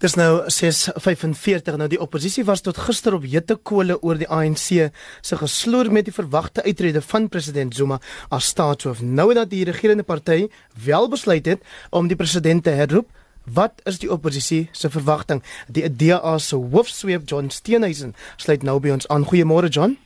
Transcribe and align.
Dis 0.00 0.14
nou 0.16 0.48
6:45 0.48 1.76
nou 1.76 1.86
die 1.92 2.00
oppositie 2.00 2.44
was 2.48 2.62
tot 2.64 2.78
gister 2.80 3.12
op 3.12 3.24
hete 3.28 3.58
kole 3.68 3.98
oor 4.00 4.16
die 4.16 4.28
ANC 4.32 4.88
se 5.20 5.36
gesloer 5.36 5.90
met 5.92 6.06
die 6.08 6.14
verwagte 6.16 6.64
uittrede 6.64 7.02
van 7.04 7.28
president 7.28 7.76
Zuma 7.76 7.98
as 8.30 8.48
staatshoof. 8.48 9.02
Nou 9.02 9.34
dat 9.34 9.50
die 9.50 9.64
regerende 9.68 10.02
party 10.02 10.48
wel 10.84 11.08
besluit 11.08 11.46
het 11.46 11.60
om 11.90 12.08
die 12.08 12.16
president 12.16 12.64
te 12.64 12.70
herroep, 12.70 13.10
wat 13.44 13.82
is 13.84 13.98
die 13.98 14.10
oppositie 14.10 14.68
se 14.72 14.90
verwagting? 14.90 15.44
Die 15.68 15.84
DA 15.96 16.38
se 16.38 16.56
hoofsweep 16.56 17.28
John 17.28 17.50
Steenhuisen 17.50 18.16
sluit 18.36 18.62
nou 18.62 18.80
by 18.80 18.96
ons 18.96 19.08
aan. 19.08 19.28
Goeiemôre 19.28 19.68
John. 19.68 19.98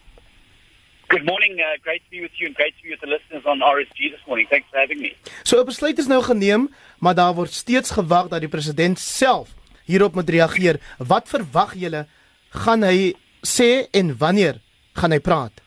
Good 1.06 1.22
morning. 1.22 1.60
Uh, 1.60 1.78
great 1.82 2.02
to 2.02 2.10
be 2.10 2.20
with 2.20 2.34
you 2.34 2.48
and 2.48 2.56
great 2.56 2.74
to 2.74 2.82
be 2.82 2.90
with 2.90 3.00
the 3.00 3.06
listeners 3.06 3.44
on 3.46 3.62
RSG 3.62 4.10
this 4.10 4.26
morning. 4.26 4.48
Thanks 4.50 4.66
for 4.70 4.80
having 4.80 5.00
me. 5.00 5.14
So 5.44 5.60
'n 5.60 5.64
besluit 5.64 5.98
is 5.98 6.06
nou 6.06 6.22
geneem, 6.22 6.74
maar 6.98 7.14
daar 7.14 7.34
word 7.34 7.52
steeds 7.52 7.90
gewag 7.90 8.28
dat 8.28 8.40
die 8.40 8.48
president 8.48 8.98
self 8.98 9.54
hierop 9.88 10.14
moet 10.14 10.30
reageer. 10.30 10.80
Wat 10.98 11.28
verwag 11.28 11.74
julle 11.78 12.06
gaan 12.64 12.86
hy 12.86 13.12
sê 13.44 13.86
en 13.92 14.16
wanneer 14.18 14.60
gaan 14.98 15.12
hy 15.12 15.20
praat? 15.20 15.60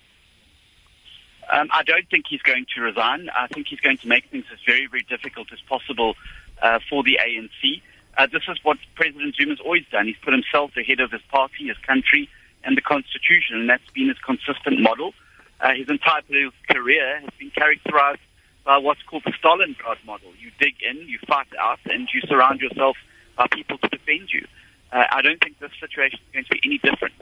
Um, 1.50 1.70
I 1.72 1.84
don't 1.84 2.10
think 2.10 2.26
he's 2.28 2.42
going 2.42 2.66
to 2.76 2.82
resign. 2.82 3.30
I 3.30 3.48
think 3.48 3.68
he's 3.68 3.80
going 3.80 3.98
to 4.00 4.08
make 4.08 4.30
things 4.32 4.46
as 4.52 4.60
very, 4.66 4.88
very 4.88 5.06
difficult 5.08 5.48
as 5.54 5.60
possible 5.70 6.16
uh, 6.62 6.80
for 6.90 7.04
the 7.04 7.18
ANC. 7.24 7.82
Uh, 8.18 8.28
this 8.32 8.44
is 8.50 8.58
what 8.64 8.78
President 8.96 9.36
Zuma's 9.36 9.60
always 9.64 9.86
done. 9.92 10.08
He's 10.08 10.18
put 10.22 10.34
himself 10.34 10.72
ahead 10.76 11.00
of 11.00 11.12
his 11.12 11.22
party, 11.30 11.68
his 11.68 11.78
country, 11.86 12.28
and 12.64 12.76
the 12.76 12.82
constitution, 12.82 13.56
and 13.56 13.70
that's 13.70 13.90
been 13.94 14.10
his 14.10 14.18
consistent 14.20 14.82
model. 14.82 15.14
Uh, 15.62 15.74
his 15.74 15.88
entire 15.90 16.22
political 16.24 16.52
career 16.70 17.22
has 17.22 17.30
been 17.40 17.52
characterized 17.52 18.20
by 18.66 18.78
what's 18.78 19.02
called 19.04 19.24
the 19.24 19.32
Stalingrad 19.32 20.04
model. 20.06 20.30
You 20.40 20.52
dig 20.60 20.76
in, 20.82 21.08
you 21.08 21.20
fight 21.28 21.48
out, 21.60 21.80
and 21.86 22.10
you 22.14 22.22
surround 22.28 22.60
yourself 22.60 22.98
by 23.38 23.48
people 23.48 23.78
to 23.78 23.88
defend 23.88 24.30
you. 24.34 24.46
Uh, 24.92 25.04
I 25.12 25.22
don't 25.22 25.42
think 25.42 25.60
this 25.60 25.72
situation 25.80 26.20
is 26.20 26.34
going 26.34 26.46
to 26.46 26.52
be 26.52 26.62
any 26.66 26.78
different. 26.80 27.14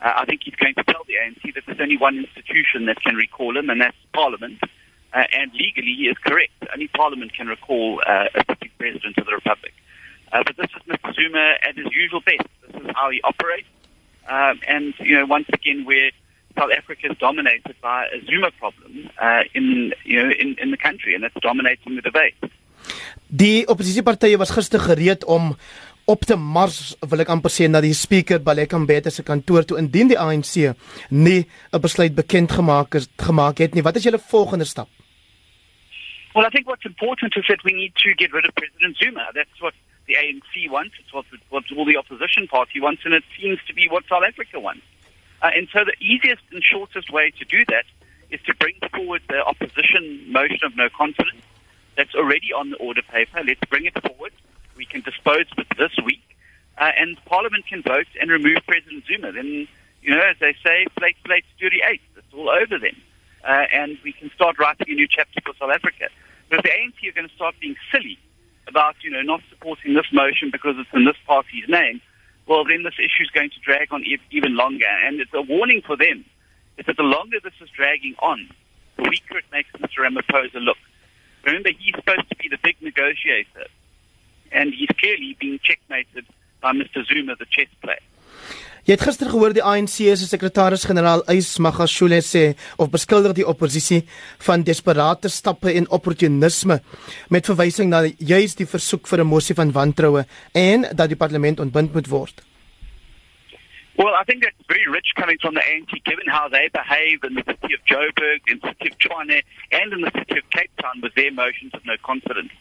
Uh, 0.00 0.12
I 0.16 0.24
think 0.24 0.42
he's 0.44 0.54
going 0.54 0.74
to 0.74 0.84
tell 0.84 1.02
the 1.06 1.14
ANC 1.14 1.54
that 1.54 1.64
there's 1.66 1.80
only 1.80 1.96
one 1.96 2.16
institution 2.16 2.86
that 2.86 3.00
can 3.02 3.16
recall 3.16 3.56
him, 3.56 3.70
and 3.70 3.80
that's 3.80 3.96
Parliament. 4.12 4.60
Uh, 5.12 5.24
and 5.32 5.52
legally, 5.54 5.94
he 5.96 6.04
is 6.08 6.16
correct. 6.18 6.52
Only 6.72 6.88
Parliament 6.88 7.32
can 7.34 7.48
recall 7.48 8.00
uh, 8.06 8.26
a 8.34 8.44
sitting 8.48 8.70
president 8.78 9.18
of 9.18 9.26
the 9.26 9.32
Republic. 9.32 9.72
Uh, 10.32 10.42
but 10.44 10.56
this 10.56 10.68
is 10.76 10.82
Mr. 10.86 11.14
Zuma 11.14 11.54
at 11.66 11.76
his 11.76 11.86
usual 11.92 12.20
best. 12.20 12.46
This 12.66 12.82
is 12.82 12.90
how 12.94 13.10
he 13.10 13.20
operates. 13.22 13.68
Um, 14.28 14.60
and, 14.68 14.94
you 15.00 15.14
know, 15.14 15.24
once 15.24 15.46
again, 15.52 15.84
where 15.86 16.10
South 16.56 16.70
Africa 16.76 17.10
is 17.10 17.18
dominated 17.18 17.74
by 17.80 18.06
a 18.06 18.24
Zuma 18.26 18.50
problem 18.52 19.10
uh, 19.18 19.44
in, 19.54 19.94
you 20.04 20.22
know, 20.22 20.30
in, 20.30 20.56
in 20.60 20.70
the 20.70 20.76
country, 20.76 21.14
and 21.14 21.24
it's 21.24 21.34
dominating 21.40 21.96
the 21.96 22.02
debate. 22.02 22.34
Die 23.28 23.66
oppositiepartye 23.66 24.38
was 24.38 24.50
gister 24.50 24.80
gereed 24.80 25.24
om 25.24 25.56
op 26.08 26.24
te 26.24 26.36
mars 26.40 26.96
wil 27.04 27.20
ek 27.20 27.32
amper 27.34 27.52
sê 27.52 27.66
na 27.68 27.82
die 27.84 27.92
speaker 27.92 28.40
Baleka 28.40 28.78
Mbete 28.80 29.10
se 29.12 29.22
kantoor 29.22 29.66
toe 29.68 29.76
indien 29.80 30.08
die 30.08 30.16
ANC 30.16 30.72
nie 31.10 31.44
'n 31.72 31.80
besluit 31.80 32.14
bekend 32.14 32.50
gemaak 32.52 32.94
het 32.96 33.10
gemaak 33.20 33.58
het 33.58 33.74
nie. 33.74 33.82
Wat 33.82 33.96
is 33.96 34.04
julle 34.04 34.18
volgende 34.18 34.64
stap? 34.64 34.88
Well, 36.34 36.46
I 36.46 36.50
think 36.50 36.66
what's 36.66 36.84
important 36.84 37.36
is 37.36 37.46
that 37.48 37.62
we 37.62 37.72
need 37.72 37.94
to 37.96 38.14
get 38.16 38.32
rid 38.32 38.44
of 38.48 38.54
President 38.54 38.96
Zuma. 38.96 39.24
That's 39.34 39.60
what 39.60 39.74
the 40.06 40.16
ANC 40.16 40.70
wants. 40.70 40.94
It's 41.00 41.12
what, 41.12 41.26
what 41.50 41.64
all 41.76 41.84
the 41.84 41.98
opposition 41.98 42.46
party 42.46 42.80
wants, 42.80 43.02
and 43.04 43.12
it 43.12 43.24
seems 43.38 43.58
to 43.66 43.74
be 43.74 43.88
what 43.88 44.04
South 44.08 44.24
Africa 44.24 44.60
wants. 44.60 44.84
Uh, 45.42 45.50
and 45.56 45.68
so 45.72 45.84
the 45.84 45.96
easiest 46.00 46.42
and 46.52 46.62
shortest 46.62 47.10
way 47.10 47.32
to 47.38 47.44
do 47.44 47.64
that 47.68 47.84
is 48.30 48.40
to 48.46 48.54
bring 48.54 48.76
forward 48.94 49.22
the 49.28 49.44
opposition 49.44 50.24
motion 50.32 50.64
of 50.64 50.76
no 50.76 50.88
confidence 50.88 51.42
that's 51.98 52.14
already 52.14 52.52
on 52.52 52.70
the 52.70 52.76
order 52.76 53.02
paper. 53.02 53.42
Let's 53.44 53.60
bring 53.68 53.84
it 53.84 54.00
forward. 54.00 54.32
We 54.76 54.86
can 54.86 55.00
dispose 55.00 55.46
of 55.50 55.58
it 55.58 55.66
this 55.76 55.90
week, 56.04 56.22
uh, 56.78 56.92
and 56.96 57.18
Parliament 57.26 57.66
can 57.66 57.82
vote 57.82 58.06
and 58.20 58.30
remove 58.30 58.58
President 58.66 59.04
Zuma. 59.06 59.32
Then, 59.32 59.66
you 60.00 60.14
know, 60.14 60.22
as 60.22 60.36
they 60.38 60.54
say, 60.64 60.86
flake, 60.96 61.16
flake, 61.26 61.44
38. 61.60 62.00
It's 62.16 62.26
all 62.32 62.48
over 62.48 62.78
then. 62.78 62.96
Uh, 63.44 63.66
and 63.72 63.98
we 64.04 64.12
can 64.12 64.30
start 64.30 64.58
writing 64.58 64.86
a 64.88 64.94
new 64.94 65.08
chapter 65.10 65.40
for 65.44 65.52
South 65.58 65.74
Africa. 65.74 66.08
But 66.48 66.60
if 66.60 66.62
the 66.62 66.70
ANC 66.70 67.10
are 67.10 67.14
going 67.14 67.28
to 67.28 67.34
start 67.34 67.56
being 67.60 67.74
silly 67.90 68.18
about, 68.68 68.94
you 69.02 69.10
know, 69.10 69.22
not 69.22 69.40
supporting 69.50 69.94
this 69.94 70.06
motion 70.12 70.50
because 70.52 70.76
it's 70.78 70.90
in 70.94 71.04
this 71.04 71.16
party's 71.26 71.68
name, 71.68 72.00
well, 72.46 72.64
then 72.64 72.84
this 72.84 72.94
issue 72.94 73.24
is 73.24 73.30
going 73.30 73.50
to 73.50 73.60
drag 73.60 73.92
on 73.92 74.04
even 74.30 74.54
longer. 74.56 74.86
And 75.04 75.20
it's 75.20 75.34
a 75.34 75.42
warning 75.42 75.82
for 75.84 75.96
them 75.96 76.24
is 76.78 76.86
that 76.86 76.96
the 76.96 77.02
longer 77.02 77.38
this 77.42 77.54
is 77.60 77.68
dragging 77.70 78.14
on, 78.20 78.48
the 78.96 79.02
weaker 79.02 79.38
it 79.38 79.44
makes 79.50 79.70
Mr. 79.72 80.06
Ramaphosa 80.06 80.62
look. 80.62 80.78
Remember, 81.48 81.70
he's 81.70 81.94
supposed 81.94 82.28
to 82.28 82.36
be 82.36 82.48
the 82.48 82.60
big 82.62 82.76
negotiator, 82.82 83.66
and 84.52 84.74
he's 84.74 84.92
clearly 85.00 85.34
being 85.40 85.58
checkmated 85.62 86.26
by 86.60 86.72
Mr. 86.72 87.00
Zuma, 87.08 87.36
the 87.36 87.46
chess 87.48 87.72
player. 87.80 88.04
Jy 88.88 88.94
het 88.96 89.04
gister 89.04 89.28
gehoor 89.28 89.52
die 89.56 89.64
ANC 89.64 89.96
se 90.16 90.26
sekretaris-generaal 90.28 91.24
Ys 91.32 91.58
Magashule 91.60 92.22
sê 92.24 92.42
of 92.80 92.88
beskuldig 92.92 93.34
die 93.36 93.44
oppositie 93.48 94.02
van 94.44 94.64
desperate 94.64 95.28
stappe 95.32 95.72
en 95.72 95.88
opportunisme 95.92 96.78
met 97.32 97.48
verwysing 97.48 97.92
na 97.92 98.04
juis 98.08 98.56
die 98.56 98.68
versoek 98.68 99.08
vir 99.08 99.24
'n 99.24 99.28
mosie 99.28 99.56
van 99.56 99.72
wantroue 99.72 100.24
en 100.52 100.88
dat 100.92 101.08
die 101.08 101.20
parlement 101.20 101.60
ontbind 101.60 101.92
moet 101.92 102.08
word. 102.08 102.47
Well, 103.98 104.14
I 104.14 104.22
think 104.22 104.46
that's 104.46 104.54
very 104.68 104.86
rich 104.86 105.10
coming 105.18 105.38
from 105.42 105.54
the 105.54 105.60
ANC, 105.60 105.90
given 106.04 106.30
how 106.30 106.46
they 106.46 106.70
behave 106.70 107.18
in 107.24 107.34
the 107.34 107.42
city 107.42 107.74
of 107.74 107.82
Joburg, 107.82 108.46
in 108.46 108.62
the 108.62 108.70
city 108.78 108.94
of 108.94 108.98
Tshwane, 109.02 109.42
and 109.74 109.92
in 109.92 110.02
the 110.06 110.12
city 110.14 110.38
of 110.38 110.48
Cape 110.54 110.70
Town 110.78 111.02
with 111.02 111.18
their 111.18 111.32
motions 111.32 111.74
of 111.74 111.84
no 111.84 111.98
confidence. 112.06 112.54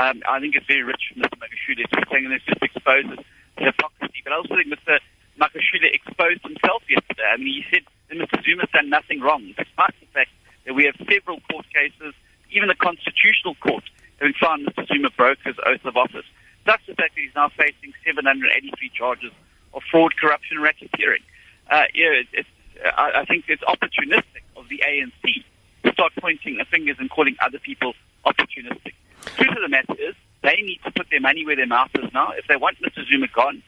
Um, 0.00 0.22
I 0.24 0.40
think 0.40 0.56
it's 0.56 0.64
very 0.64 0.82
rich 0.82 1.12
from 1.12 1.28
Mr. 1.28 1.36
Magashule 1.36 1.84
saying 2.08 2.30
this 2.32 2.40
just 2.48 2.62
exposes 2.62 3.20
hypocrisy. 3.58 4.24
But 4.24 4.32
I 4.32 4.36
also 4.36 4.56
think 4.56 4.72
Mr. 4.72 4.96
Makashule 5.36 5.92
exposed 5.92 6.40
himself 6.40 6.80
yesterday. 6.88 7.28
I 7.28 7.36
mean, 7.36 7.60
he 7.60 7.64
said 7.68 7.84
that 8.08 8.16
Mr. 8.16 8.40
Zuma's 8.40 8.72
done 8.72 8.88
nothing 8.88 9.20
wrong, 9.20 9.44
despite 9.60 9.92
the 10.00 10.08
fact 10.16 10.32
that 10.64 10.72
we 10.72 10.88
have 10.88 10.96
several 11.04 11.44
court 11.52 11.66
cases, 11.68 12.16
even 12.48 12.72
the 12.72 12.80
Constitutional 12.80 13.60
Court, 13.60 13.84
having 14.24 14.32
found 14.40 14.64
Mr. 14.64 14.88
Zuma 14.88 15.10
broke 15.12 15.44
his 15.44 15.56
oath 15.68 15.84
of 15.84 15.98
office. 15.98 16.24
That's 16.64 16.80
the 16.88 16.96
fact 16.96 17.12
that 17.12 17.20
he's 17.20 17.36
now 17.36 17.52
facing 17.60 17.92
783 18.08 18.72
charges 18.96 19.36
of 19.78 19.84
fraud, 19.90 20.16
corruption, 20.16 20.58
racketeering. 20.58 21.22
Uh, 21.70 21.86
yeah, 21.94 22.20
it, 22.20 22.26
it's, 22.32 22.48
I, 22.84 23.22
I 23.22 23.24
think 23.24 23.44
it's 23.48 23.62
opportunistic 23.62 24.42
of 24.56 24.68
the 24.68 24.82
ANC 24.86 25.44
to 25.84 25.92
start 25.92 26.12
pointing 26.20 26.58
fingers 26.70 26.96
and 26.98 27.08
calling 27.08 27.36
other 27.40 27.58
people 27.58 27.94
opportunistic. 28.26 28.94
Truth 29.36 29.56
of 29.56 29.62
the 29.62 29.68
matter 29.68 29.94
is, 29.98 30.14
they 30.42 30.56
need 30.62 30.80
to 30.84 30.90
put 30.90 31.06
their 31.10 31.20
money 31.20 31.44
where 31.46 31.56
their 31.56 31.66
mouth 31.66 31.90
is 31.94 32.12
now. 32.12 32.32
If 32.32 32.46
they 32.48 32.56
want 32.56 32.78
Mr. 32.82 33.06
Zuma 33.08 33.28
gone, 33.34 33.62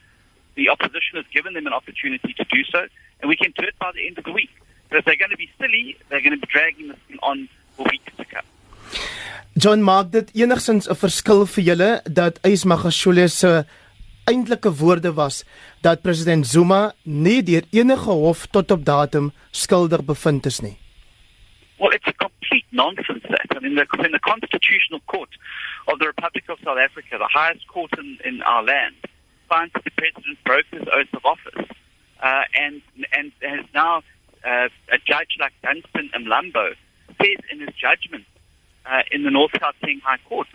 the 0.55 0.69
opposition 0.69 1.15
has 1.15 1.25
given 1.33 1.53
them 1.53 1.67
an 1.67 1.73
opportunity 1.73 2.33
to 2.33 2.45
do 2.45 2.63
so, 2.71 2.87
and 3.19 3.29
we 3.29 3.35
can 3.35 3.51
do 3.57 3.63
it 3.63 3.77
by 3.79 3.91
the 3.93 4.05
end 4.07 4.17
of 4.17 4.25
the 4.25 4.31
week. 4.31 4.51
But 4.89 4.99
if 4.99 5.05
they're 5.05 5.21
going 5.23 5.31
to 5.31 5.37
be 5.37 5.49
silly, 5.59 5.97
they're 6.09 6.21
going 6.21 6.37
to 6.39 6.43
be 6.45 6.51
dragging 6.51 6.87
this 6.89 6.97
thing 7.07 7.19
on 7.23 7.47
for 7.75 7.83
weeks 7.89 8.13
to 8.17 8.25
come. 8.25 8.47
John 9.57 9.83
maak 9.83 10.11
dit 10.11 10.31
enigstens 10.33 10.87
'n 10.87 10.95
verskil 10.95 11.45
vir 11.53 11.63
julle 11.69 11.91
dat 12.19 12.39
Ys 12.43 12.63
Magashule 12.63 13.27
se 13.29 13.65
eintlike 14.25 14.71
woorde 14.79 15.13
was 15.13 15.45
dat 15.81 16.01
president 16.01 16.47
Zuma 16.47 16.93
nie 17.03 17.43
deur 17.43 17.63
enige 17.71 18.09
hof 18.09 18.45
tot 18.45 18.71
op 18.71 18.85
datum 18.85 19.31
skuldig 19.51 20.05
bevind 20.05 20.45
is 20.45 20.59
nie. 20.61 20.77
Well, 21.77 21.91
it's 21.91 22.07
a 22.07 22.13
complete 22.13 22.65
nonsense 22.69 23.25
that. 23.29 23.49
I 23.55 23.59
mean, 23.59 23.75
the, 23.75 23.87
in 24.05 24.11
the 24.11 24.19
Constitutional 24.19 25.01
Court 25.05 25.29
of 25.87 25.99
the 25.99 26.05
Republic 26.05 26.43
of 26.49 26.59
South 26.63 26.77
Africa, 26.77 27.17
the 27.17 27.33
highest 27.33 27.67
court 27.67 27.91
in, 27.97 28.19
in 28.23 28.41
our 28.43 28.63
land, 28.63 28.95
finds 29.49 29.73
that 29.73 29.83
the 29.83 29.91
president 29.91 30.37
broke 30.45 30.65
his 30.71 30.87
oath 30.93 31.13
of 31.13 31.25
office, 31.25 31.67
uh, 32.21 32.43
and 32.53 32.81
and 33.17 33.31
has 33.41 33.65
now 33.73 34.03
uh, 34.45 34.69
a 34.93 34.99
judge 35.05 35.37
like 35.39 35.53
Dunstan 35.63 36.09
and 36.13 36.27
Lambo 36.27 36.75
says 37.19 37.39
in 37.51 37.59
his 37.59 37.73
judgment 37.75 38.25
uh, 38.85 39.01
in 39.11 39.23
the 39.23 39.31
North 39.31 39.51
Gauteng 39.51 40.01
High 40.01 40.19
Court 40.29 40.47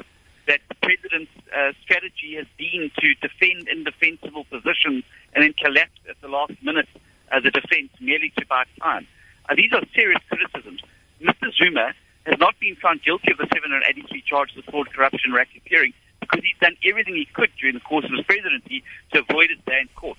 that 0.46 0.60
the 0.68 0.74
president's 0.76 1.32
uh, 1.54 1.72
strategy 1.82 2.34
has 2.36 2.46
been 2.56 2.90
to 2.98 3.14
defend 3.20 3.68
indefensible 3.68 4.44
positions 4.44 5.04
and 5.34 5.42
then 5.44 5.52
collapse 5.54 6.00
at 6.08 6.20
the 6.20 6.28
last 6.28 6.54
minute 6.62 6.88
uh, 7.32 7.40
the 7.40 7.50
defense 7.50 7.90
merely 8.00 8.32
to 8.38 8.46
buy 8.46 8.64
time. 8.80 9.06
Uh, 9.48 9.54
these 9.54 9.72
are 9.72 9.82
serious 9.94 10.20
criticisms. 10.28 10.80
Mr. 11.20 11.52
Zuma 11.54 11.92
has 12.24 12.38
not 12.38 12.58
been 12.60 12.76
found 12.76 13.02
guilty 13.02 13.30
of 13.32 13.38
the 13.38 13.46
783 13.52 14.22
charges 14.22 14.56
of 14.58 14.64
fraud, 14.64 14.92
corruption, 14.92 15.32
racketeering 15.32 15.92
because 16.20 16.42
he's 16.44 16.58
done 16.60 16.76
everything 16.84 17.14
he 17.14 17.26
could 17.26 17.50
during 17.60 17.74
the 17.74 17.80
course 17.80 18.04
of 18.04 18.10
his 18.10 18.24
presidency 18.24 18.82
to 19.12 19.20
avoid 19.20 19.50
his 19.50 19.58
day 19.66 19.80
in 19.80 19.88
court. 19.94 20.18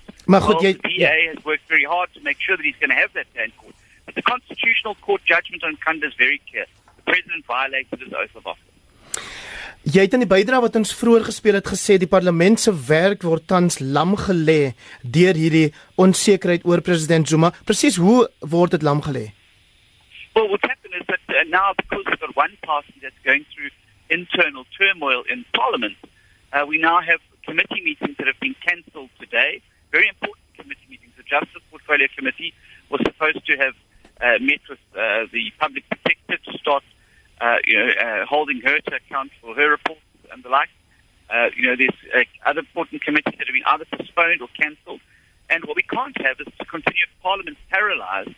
Well, 0.72 0.80
the 0.82 0.88
DA 0.88 1.26
has 1.34 1.44
worked 1.44 1.68
very 1.68 1.84
hard 1.84 2.12
to 2.14 2.20
make 2.20 2.40
sure 2.40 2.56
that 2.56 2.64
he's 2.64 2.76
going 2.76 2.90
to 2.90 2.96
have 2.96 3.12
that 3.14 3.32
day 3.34 3.44
in 3.44 3.50
court. 3.52 3.74
But 4.06 4.14
the 4.14 4.22
Constitutional 4.22 4.94
Court 4.96 5.20
judgment 5.26 5.62
on 5.64 5.76
Kanda 5.84 6.06
is 6.06 6.14
very 6.14 6.40
clear. 6.50 6.64
The 6.96 7.02
president 7.02 7.44
violated 7.46 8.00
his 8.00 8.12
oath 8.12 8.34
of 8.34 8.46
office. 8.46 8.62
Jy 9.86 10.02
het 10.04 10.14
in 10.16 10.24
die 10.24 10.28
bydrae 10.28 10.58
wat 10.64 10.74
ons 10.76 10.90
vroeër 10.98 11.28
gespeel 11.28 11.54
het 11.60 11.68
gesê 11.70 11.96
die 12.02 12.10
parlement 12.10 12.58
se 12.58 12.72
werk 12.88 13.22
word 13.22 13.46
tans 13.46 13.78
lam 13.78 14.16
gelê 14.18 14.74
deur 15.02 15.38
hierdie 15.38 15.70
onsekerheid 15.94 16.66
oor 16.66 16.82
president 16.82 17.30
Zuma. 17.30 17.52
Presies 17.64 17.96
hoe 18.02 18.26
word 18.42 18.74
dit 18.74 18.82
lam 18.82 18.98
gelê? 19.06 19.30
Well, 20.34 20.50
what's 20.50 20.66
happened 20.66 20.98
is 20.98 21.06
that 21.06 21.22
uh, 21.30 21.46
now, 21.46 21.72
because 21.78 22.04
we've 22.10 22.18
got 22.18 22.34
one 22.34 22.58
party 22.66 22.94
that's 23.00 23.22
going 23.24 23.46
through 23.54 23.70
internal 24.10 24.66
turmoil 24.76 25.22
in 25.30 25.44
Parliament, 25.54 25.96
uh, 26.52 26.66
we 26.66 26.78
now 26.78 26.98
have 27.00 27.22
committee 27.46 27.82
meetings 27.82 28.16
that 28.18 28.26
have 28.26 28.40
been 28.40 28.56
cancelled 28.66 29.10
today. 29.22 29.62
Very 29.90 30.08
important 30.08 30.44
committee 30.58 30.88
meetings. 30.90 31.14
The 31.16 31.22
Justice 31.22 31.62
Portfolio 31.70 32.08
Committee 32.18 32.52
was 32.90 33.00
supposed 33.06 33.46
to 33.46 33.54
have 33.56 33.74
uh, 34.20 34.42
met 34.42 34.60
with 34.68 34.82
uh, 34.92 35.30
the 35.32 35.54
public 35.58 35.88
protector 35.88 36.36
to 36.36 36.58
start, 36.58 36.84
you 37.64 37.78
know, 37.78 37.90
uh, 37.92 38.26
holding 38.26 38.60
her 38.60 38.80
to 38.80 38.96
account 38.96 39.30
for 39.40 39.54
her 39.54 39.70
reports 39.70 40.00
and 40.32 40.42
the 40.42 40.48
like. 40.48 40.70
Uh, 41.30 41.48
you 41.56 41.68
know, 41.68 41.76
there's 41.76 41.90
uh, 42.14 42.48
other 42.48 42.60
important 42.60 43.02
committees 43.02 43.34
that 43.38 43.46
have 43.46 43.52
been 43.52 43.66
either 43.66 43.84
postponed 43.92 44.40
or 44.40 44.48
cancelled. 44.60 45.00
And 45.50 45.64
what 45.64 45.76
we 45.76 45.82
can't 45.82 46.16
have 46.22 46.40
is 46.40 46.46
to 46.58 46.64
continue 46.64 47.04
Parliament 47.22 47.56
paralysed 47.70 48.36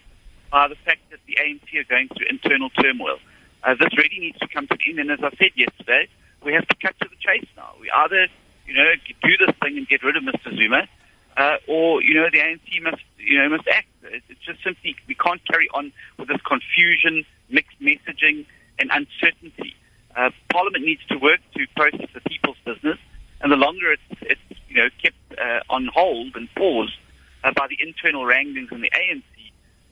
by 0.50 0.68
the 0.68 0.76
fact 0.84 1.00
that 1.10 1.20
the 1.26 1.38
ANC 1.40 1.74
are 1.78 1.84
going 1.84 2.08
through 2.08 2.26
internal 2.28 2.70
turmoil. 2.70 3.18
Uh, 3.62 3.74
this 3.74 3.90
really 3.96 4.18
needs 4.18 4.38
to 4.38 4.48
come 4.48 4.66
to 4.66 4.74
an 4.74 4.98
end. 4.98 4.98
And 4.98 5.10
as 5.10 5.20
I 5.22 5.30
said 5.36 5.50
yesterday, 5.54 6.08
we 6.42 6.52
have 6.52 6.66
to 6.66 6.76
cut 6.76 6.98
to 7.00 7.08
the 7.08 7.16
chase 7.20 7.48
now. 7.56 7.74
We 7.80 7.90
either, 7.90 8.26
you 8.66 8.74
know, 8.74 8.90
do 9.22 9.46
this 9.46 9.54
thing 9.62 9.76
and 9.78 9.86
get 9.86 10.02
rid 10.02 10.16
of 10.16 10.24
Mr. 10.24 10.56
Zuma, 10.56 10.88
uh, 11.36 11.56
or 11.68 12.02
you 12.02 12.14
know, 12.14 12.28
the 12.32 12.38
ANC 12.38 12.82
must, 12.82 13.02
you 13.18 13.38
know, 13.38 13.48
must 13.50 13.68
act. 13.68 13.88
It's 14.02 14.44
just 14.44 14.62
simply 14.64 14.96
we 15.06 15.14
can't 15.14 15.40
carry 15.46 15.68
on 15.74 15.92
with 16.18 16.28
this 16.28 16.40
confusion, 16.42 17.24
mixed 17.48 17.78
messaging, 17.80 18.46
and 18.80 18.90
uncertainty. 19.00 19.72
Uh, 20.16 20.30
Parliament 20.52 20.84
needs 20.84 21.04
to 21.12 21.16
work 21.18 21.40
to 21.56 21.66
process 21.76 22.08
the 22.14 22.22
people's 22.32 22.60
business, 22.64 22.98
and 23.40 23.52
the 23.52 23.56
longer 23.56 23.92
it's, 23.92 24.20
it's 24.22 24.60
you 24.68 24.76
know 24.76 24.88
kept 25.02 25.22
uh, 25.38 25.60
on 25.76 25.88
hold 25.94 26.34
and 26.34 26.48
paused 26.56 26.98
uh, 27.44 27.52
by 27.60 27.66
the 27.72 27.78
internal 27.86 28.24
wranglings 28.24 28.70
in 28.72 28.80
the 28.80 28.90
ANC, 28.90 29.30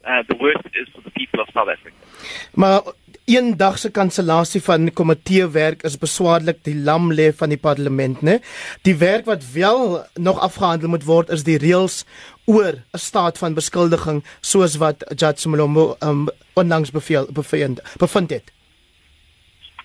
uh, 0.05 0.23
the 0.29 0.37
worse 0.37 0.63
it 0.65 0.75
is 0.83 0.89
for 0.95 1.03
the 1.03 1.11
people 1.11 1.41
of 1.41 1.49
South 1.55 1.69
Africa. 1.69 1.97
Maar 2.55 2.83
een 3.25 3.57
dag 3.57 3.79
se 3.79 3.91
kansellasie 3.91 4.63
van 4.63 4.85
die 4.89 4.93
komitee 4.93 5.47
werk 5.47 5.83
is 5.83 5.99
beswaarlik 5.99 6.65
die 6.65 6.77
lam 6.77 7.13
lê 7.13 7.29
van 7.37 7.49
die 7.49 7.61
parlement, 7.61 8.21
né? 8.21 8.39
Die 8.83 8.97
werk 8.97 9.25
wat 9.25 9.53
wel 9.53 10.05
nog 10.15 10.41
afgehandel 10.41 10.89
moet 10.89 11.05
word 11.05 11.31
is 11.31 11.45
die 11.45 11.59
reëls 11.59 12.05
oor 12.45 12.73
'n 12.73 12.99
staat 12.99 13.39
van 13.39 13.55
beskuldiging 13.55 14.25
soos 14.41 14.77
wat 14.77 15.05
Judge 15.17 15.49
Mlombo 15.49 15.97
um, 16.01 16.27
onlangs 16.55 16.91
beveel 16.91 17.29
bevind 17.33 17.81
bevind 17.97 18.31
het. 18.31 18.58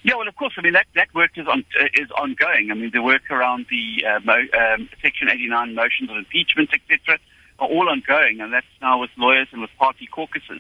Yeah, 0.04 0.16
well, 0.16 0.28
of 0.28 0.36
course. 0.36 0.54
I 0.58 0.62
mean, 0.62 0.74
that, 0.74 0.88
that 0.96 1.14
work 1.16 1.32
is 1.38 1.48
on 1.48 1.64
uh, 1.80 1.86
is 1.94 2.12
ongoing. 2.12 2.72
I 2.72 2.74
mean, 2.74 2.92
the 2.94 3.02
work 3.02 3.32
around 3.32 3.66
the 3.70 4.06
uh, 4.06 4.20
mo- 4.24 4.50
um, 4.54 4.90
Section 5.02 5.30
89 5.30 5.74
motions 5.76 6.10
of 6.10 6.18
impeachment, 6.18 6.70
etc., 6.74 7.20
are 7.60 7.68
all 7.68 7.88
ongoing, 7.88 8.42
and 8.42 8.52
that's 8.52 8.68
now 8.82 9.00
with 9.00 9.12
lawyers 9.18 9.48
and 9.52 9.62
with 9.62 9.70
party 9.78 10.08
caucuses. 10.08 10.60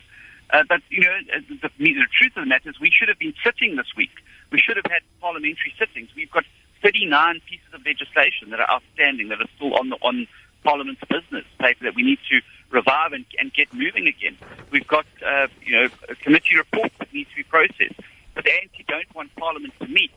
Uh, 0.52 0.64
but 0.70 0.82
you 0.90 1.02
know, 1.02 1.16
uh, 1.36 1.40
the, 1.50 1.70
the 1.78 2.08
truth 2.18 2.32
of 2.38 2.44
the 2.44 2.46
matter 2.46 2.70
is, 2.70 2.80
we 2.80 2.90
should 2.92 3.10
have 3.10 3.20
been 3.20 3.34
sitting 3.44 3.76
this 3.76 3.92
week. 3.98 4.12
We 4.52 4.60
should 4.60 4.78
have 4.78 4.86
had 4.90 5.02
parliamentary 5.20 5.74
sittings. 5.78 6.10
We've 6.16 6.32
got 6.32 6.46
39 6.82 7.42
pieces 7.50 7.68
of 7.74 7.86
legislation 7.86 8.52
that 8.52 8.62
are 8.62 8.70
outstanding 8.70 9.28
that 9.30 9.42
are 9.42 9.50
still 9.58 9.74
on 9.76 9.90
the 9.90 9.98
on 10.02 10.28
Parliament's 10.64 11.02
business 11.10 11.44
paper 11.60 11.84
that 11.84 11.96
we 11.96 12.04
need 12.04 12.20
to 12.30 12.40
revive 12.70 13.12
and, 13.12 13.26
and 13.40 13.54
get 13.54 13.68
moving 13.74 14.08
again. 14.08 14.38
We've 14.72 14.88
got 14.88 15.06
uh, 15.26 15.48
you 15.66 15.76
know 15.76 15.88
committee 16.22 16.56
reports 16.56 16.96
that 17.00 17.14
need 17.14 17.28
to 17.30 17.36
be 17.36 17.44
processed. 17.44 18.00
But 18.36 18.46
the 18.46 18.52
ANC 18.52 18.86
don't 18.88 19.16
want 19.16 19.36
Parliament 19.36 19.74
to 19.80 19.88
meet 19.88 20.12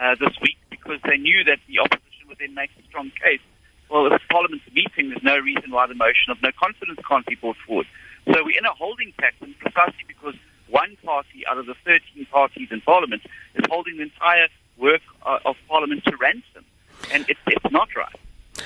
uh, 0.00 0.14
this 0.20 0.34
week 0.42 0.58
because 0.70 1.00
they 1.04 1.16
knew 1.16 1.44
that 1.44 1.58
the 1.68 1.78
opposition 1.78 2.28
would 2.28 2.38
then 2.38 2.54
make 2.54 2.70
a 2.78 2.86
strong 2.88 3.10
case. 3.22 3.40
Well, 3.88 4.12
if 4.12 4.20
Parliament's 4.30 4.66
meeting, 4.72 5.10
there's 5.10 5.22
no 5.22 5.38
reason 5.38 5.70
why 5.70 5.86
the 5.86 5.94
motion 5.94 6.30
of 6.30 6.42
no 6.42 6.50
confidence 6.58 6.98
can't 7.08 7.24
be 7.26 7.36
brought 7.36 7.56
forward. 7.66 7.86
So 8.32 8.44
we're 8.44 8.58
in 8.58 8.64
a 8.64 8.74
holding 8.74 9.12
pattern 9.18 9.54
precisely 9.58 10.04
because 10.06 10.34
one 10.68 10.96
party 11.04 11.46
out 11.48 11.58
of 11.58 11.66
the 11.66 11.74
13 11.84 12.26
parties 12.26 12.68
in 12.70 12.80
Parliament 12.80 13.22
is 13.54 13.64
holding 13.68 13.96
the 13.96 14.02
entire 14.02 14.48
work 14.76 15.02
uh, 15.24 15.38
of 15.44 15.56
Parliament 15.68 16.04
to 16.04 16.16
ransom. 16.16 16.64
And 17.12 17.24
it's, 17.28 17.40
it's 17.46 17.70
not 17.70 17.94
right. 17.94 18.18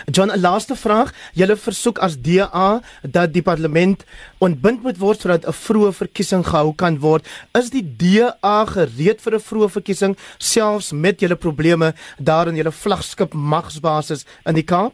John, 0.06 0.30
'n 0.30 0.40
laaste 0.40 0.76
vraag. 0.76 1.12
Julle 1.34 1.56
versoek 1.56 1.98
as 1.98 2.16
DA 2.20 2.80
dat 3.02 3.32
die 3.32 3.42
parlement 3.42 4.04
ontbind 4.38 4.82
moet 4.82 4.98
word 4.98 5.20
sodat 5.20 5.46
'n 5.46 5.52
vroeë 5.52 5.92
verkiesing 5.92 6.44
gehou 6.46 6.74
kan 6.74 6.98
word. 6.98 7.28
Is 7.52 7.70
die 7.70 7.84
DA 7.96 8.64
gereed 8.64 9.20
vir 9.20 9.34
'n 9.34 9.46
vroeë 9.48 9.70
verkiesing 9.70 10.16
selfs 10.38 10.92
met 10.92 11.20
julle 11.20 11.36
probleme 11.36 11.94
daar 12.18 12.48
in 12.48 12.56
julle 12.56 12.72
vlaggenskap 12.72 13.32
magsbasis 13.34 14.26
in 14.46 14.54
die 14.54 14.64
Kaap? 14.64 14.92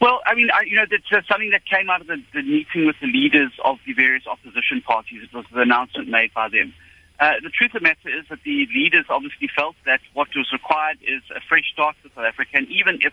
Well, 0.00 0.20
I 0.26 0.34
mean, 0.34 0.50
I, 0.50 0.64
you 0.66 0.76
know, 0.76 0.84
that's 0.90 1.10
uh, 1.12 1.22
something 1.30 1.50
that 1.50 1.64
came 1.64 1.88
out 1.88 2.00
of 2.00 2.08
the, 2.08 2.20
the 2.34 2.42
meeting 2.42 2.84
with 2.84 2.96
the 3.00 3.06
leaders 3.06 3.52
of 3.64 3.78
the 3.86 3.94
various 3.94 4.26
opposition 4.26 4.82
parties. 4.82 5.22
It 5.22 5.32
was 5.32 5.46
the 5.52 5.62
announcement 5.62 6.08
made 6.08 6.34
by 6.34 6.48
them. 6.48 6.74
Uh, 7.20 7.34
the 7.42 7.48
truth 7.48 7.72
of 7.74 7.80
the 7.80 7.88
matter 7.88 8.10
is 8.10 8.26
that 8.28 8.40
the 8.44 8.66
leaders 8.74 9.06
obviously 9.08 9.48
felt 9.56 9.76
that 9.86 10.00
what 10.12 10.28
was 10.34 10.50
required 10.52 10.98
is 11.02 11.22
a 11.34 11.40
fresh 11.48 11.70
start 11.72 11.94
for 12.02 12.08
South 12.14 12.24
Africa, 12.24 12.50
and 12.54 12.68
even 12.68 12.98
if 13.00 13.12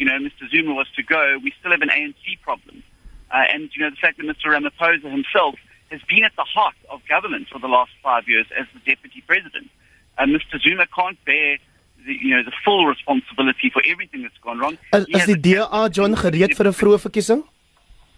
you 0.00 0.06
know, 0.06 0.18
Mr. 0.18 0.48
Zuma 0.50 0.72
was 0.72 0.88
to 0.96 1.02
go, 1.02 1.38
we 1.44 1.52
still 1.60 1.72
have 1.72 1.82
an 1.82 1.90
ANC 1.90 2.40
problem. 2.40 2.82
Uh, 3.30 3.44
and, 3.52 3.68
you 3.74 3.82
know, 3.84 3.90
the 3.90 4.00
fact 4.00 4.16
that 4.16 4.24
Mr. 4.24 4.46
Ramaphosa 4.48 5.10
himself 5.10 5.56
has 5.90 6.00
been 6.08 6.24
at 6.24 6.32
the 6.36 6.44
heart 6.44 6.74
of 6.88 7.00
government 7.06 7.48
for 7.52 7.58
the 7.58 7.68
last 7.68 7.92
five 8.02 8.26
years 8.26 8.46
as 8.58 8.66
the 8.72 8.80
deputy 8.80 9.22
president. 9.26 9.68
And 10.16 10.34
Mr. 10.34 10.58
Zuma 10.58 10.86
can't 10.86 11.22
bear 11.26 11.58
the, 12.06 12.14
you 12.14 12.34
know, 12.34 12.42
the 12.42 12.52
full 12.64 12.86
responsibility 12.86 13.68
for 13.70 13.82
everything 13.86 14.22
that's 14.22 14.38
gone 14.42 14.58
wrong. 14.58 14.78
As, 14.94 15.04
as 15.14 15.26
die 15.26 15.34
DA 15.34 15.88
John 15.90 16.16
gereed 16.16 16.56
vir 16.56 16.68
'n 16.72 16.76
vroeë 16.80 17.00
verkiesing? 17.04 17.42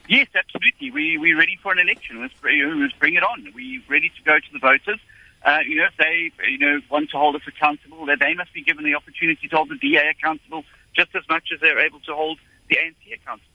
Yes, 0.09 0.29
absolutely. 0.35 0.91
We 0.91 1.19
we're 1.19 1.39
ready 1.39 1.59
for 1.63 1.73
an 1.73 1.81
election. 1.81 2.21
Let's, 2.23 2.35
let's 2.43 2.95
bring 3.03 3.15
it 3.15 3.25
on. 3.25 3.51
We're 3.55 3.83
ready 3.89 4.11
to 4.11 4.23
go 4.23 4.39
to 4.39 4.51
the 4.53 4.59
voters. 4.59 5.01
Uh, 5.45 5.59
you 5.67 5.77
know, 5.77 5.87
if 5.91 5.97
they 5.99 6.31
you 6.49 6.59
know 6.59 6.81
want 6.91 7.11
to 7.11 7.19
hold 7.19 7.35
us 7.35 7.43
accountable, 7.47 8.07
that 8.07 8.21
they 8.21 8.35
must 8.35 8.53
be 8.53 8.63
given 8.63 8.85
the 8.85 8.95
opportunity 8.95 9.49
to 9.49 9.57
hold 9.57 9.71
the 9.71 9.79
DA 9.79 10.09
accountable 10.09 10.65
just 10.93 11.15
as 11.15 11.27
much 11.29 11.53
as 11.53 11.61
they're 11.61 11.81
able 11.87 12.01
to 12.01 12.15
hold 12.15 12.39
the 12.69 12.77
ANC 12.77 13.03
accountable. 13.19 13.53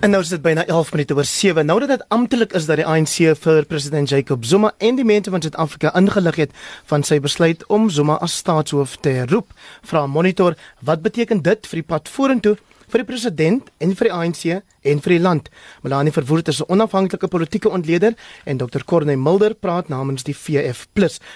En 0.00 0.10
nou 0.10 0.22
is 0.22 0.30
dit 0.32 0.40
byna 0.40 0.62
11 0.64 0.92
minute 0.92 1.14
oor 1.14 1.24
7. 1.24 1.66
Nou 1.66 1.80
dat 1.80 1.88
dit 1.88 2.04
amptelik 2.08 2.52
is 2.56 2.64
dat 2.66 2.78
die 2.80 2.86
ANC 2.88 3.18
vir 3.36 3.66
president 3.68 4.08
Jacob 4.08 4.44
Zuma 4.44 4.72
en 4.78 4.96
die 4.96 5.04
mense 5.04 5.30
van 5.30 5.42
Suid-Afrika 5.44 5.92
ingelig 5.98 6.36
het 6.40 6.54
van 6.88 7.02
sy 7.04 7.18
besluit 7.20 7.66
om 7.68 7.90
Zuma 7.92 8.16
as 8.24 8.38
staatshoof 8.40 8.96
te 9.04 9.26
roep, 9.28 9.52
vra 9.84 10.06
Monitor, 10.06 10.56
wat 10.80 11.02
beteken 11.04 11.42
dit 11.44 11.68
vir 11.68 11.82
die 11.82 11.88
pad 11.92 12.08
vorentoe 12.08 12.56
vir 12.90 13.04
die 13.04 13.08
president 13.12 13.68
en 13.78 13.92
vir 13.94 14.08
die 14.08 14.14
ANC 14.16 14.46
en 14.88 15.04
vir 15.04 15.14
die 15.14 15.20
land? 15.20 15.50
Melanie 15.84 16.16
Verwoerd 16.16 16.48
is 16.48 16.62
'n 16.62 16.72
onafhanklike 16.72 17.28
politieke 17.28 17.68
ontleder 17.68 18.16
en 18.44 18.56
Dr. 18.56 18.80
Corne 18.84 19.16
Mulder 19.16 19.54
praat 19.54 19.88
namens 19.88 20.22
die 20.22 20.34
VF+. 20.34 20.88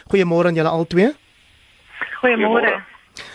Goeiemôre 0.08 0.46
aan 0.46 0.56
julle 0.56 0.68
albei. 0.72 1.12
Goeiemôre. 2.20 2.82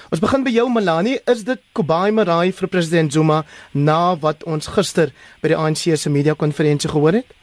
Ons 0.10 0.22
begin 0.24 0.42
by 0.44 0.52
jou 0.52 0.66
Melanie, 0.74 1.20
is 1.30 1.44
dit 1.46 1.60
Kobai 1.78 2.10
Marai 2.12 2.50
vir 2.56 2.68
president 2.74 3.14
Zuma 3.14 3.44
na 3.74 4.16
wat 4.18 4.42
ons 4.50 4.72
gister 4.74 5.12
by 5.44 5.52
die 5.52 5.58
ANC 5.58 5.86
se 6.02 6.10
media 6.10 6.34
konferensie 6.34 6.90
gehoor 6.90 7.20
het? 7.22 7.36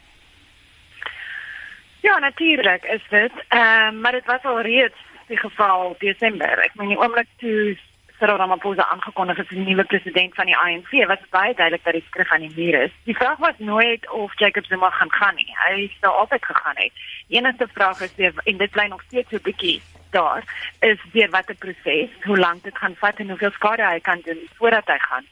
Ja, 2.02 2.18
natuurlik 2.18 2.84
is 2.90 3.02
dit. 3.10 3.32
Ehm 3.48 3.94
uh, 3.94 4.02
maar 4.02 4.12
dit 4.18 4.26
was 4.26 4.42
al 4.42 4.60
reeds 4.66 4.98
die 5.28 5.38
geval 5.38 5.96
Desember. 5.98 6.58
Ek 6.66 6.74
meen 6.74 6.94
die 6.94 6.98
oomblik 6.98 7.30
toe 7.42 7.76
Cyril 8.18 8.38
Ramaphosa 8.40 8.86
aangekondig 8.90 9.36
het 9.36 9.48
as 9.50 9.56
die 9.56 9.64
nuwe 9.66 9.84
president 9.84 10.34
van 10.34 10.46
die 10.50 10.56
ANC, 10.56 10.90
was 11.08 11.20
dit 11.20 11.30
baie 11.30 11.54
duidelik 11.54 11.84
dat 11.84 11.98
die 11.98 12.04
skrif 12.06 12.32
aan 12.32 12.46
die 12.46 12.54
muur 12.56 12.82
is. 12.82 12.94
Die 13.04 13.16
vraag 13.16 13.38
was 13.38 13.58
nooit 13.58 14.10
of 14.10 14.38
Jacob 14.38 14.64
Zuma 14.66 14.90
gaan 14.90 15.12
gaan 15.12 15.34
nie. 15.34 15.50
Hy 15.66 15.90
sou 16.00 16.12
altyd 16.12 16.44
gegaan 16.44 16.80
het. 16.82 17.04
Die 17.28 17.38
enigste 17.38 17.68
vraag 17.74 18.00
is 18.00 18.14
weer 18.16 18.32
en 18.44 18.56
dit 18.56 18.70
bly 18.70 18.86
nog 18.90 19.02
steeds 19.06 19.30
so 19.30 19.38
bietjie 19.42 19.80
daar 20.10 20.42
is 20.80 20.98
weer 21.12 21.30
wat 21.30 21.50
'n 21.50 21.58
proses, 21.58 22.10
hoe 22.24 22.38
lank 22.38 22.64
dit 22.64 22.78
gaan 22.78 22.94
vat 22.98 23.18
en 23.18 23.28
hoeveel 23.28 23.50
skade 23.50 23.86
hy 23.86 24.00
kan 24.00 24.20
doen 24.24 24.48
voordat 24.58 24.86
hy 24.86 24.98
gaan. 24.98 25.26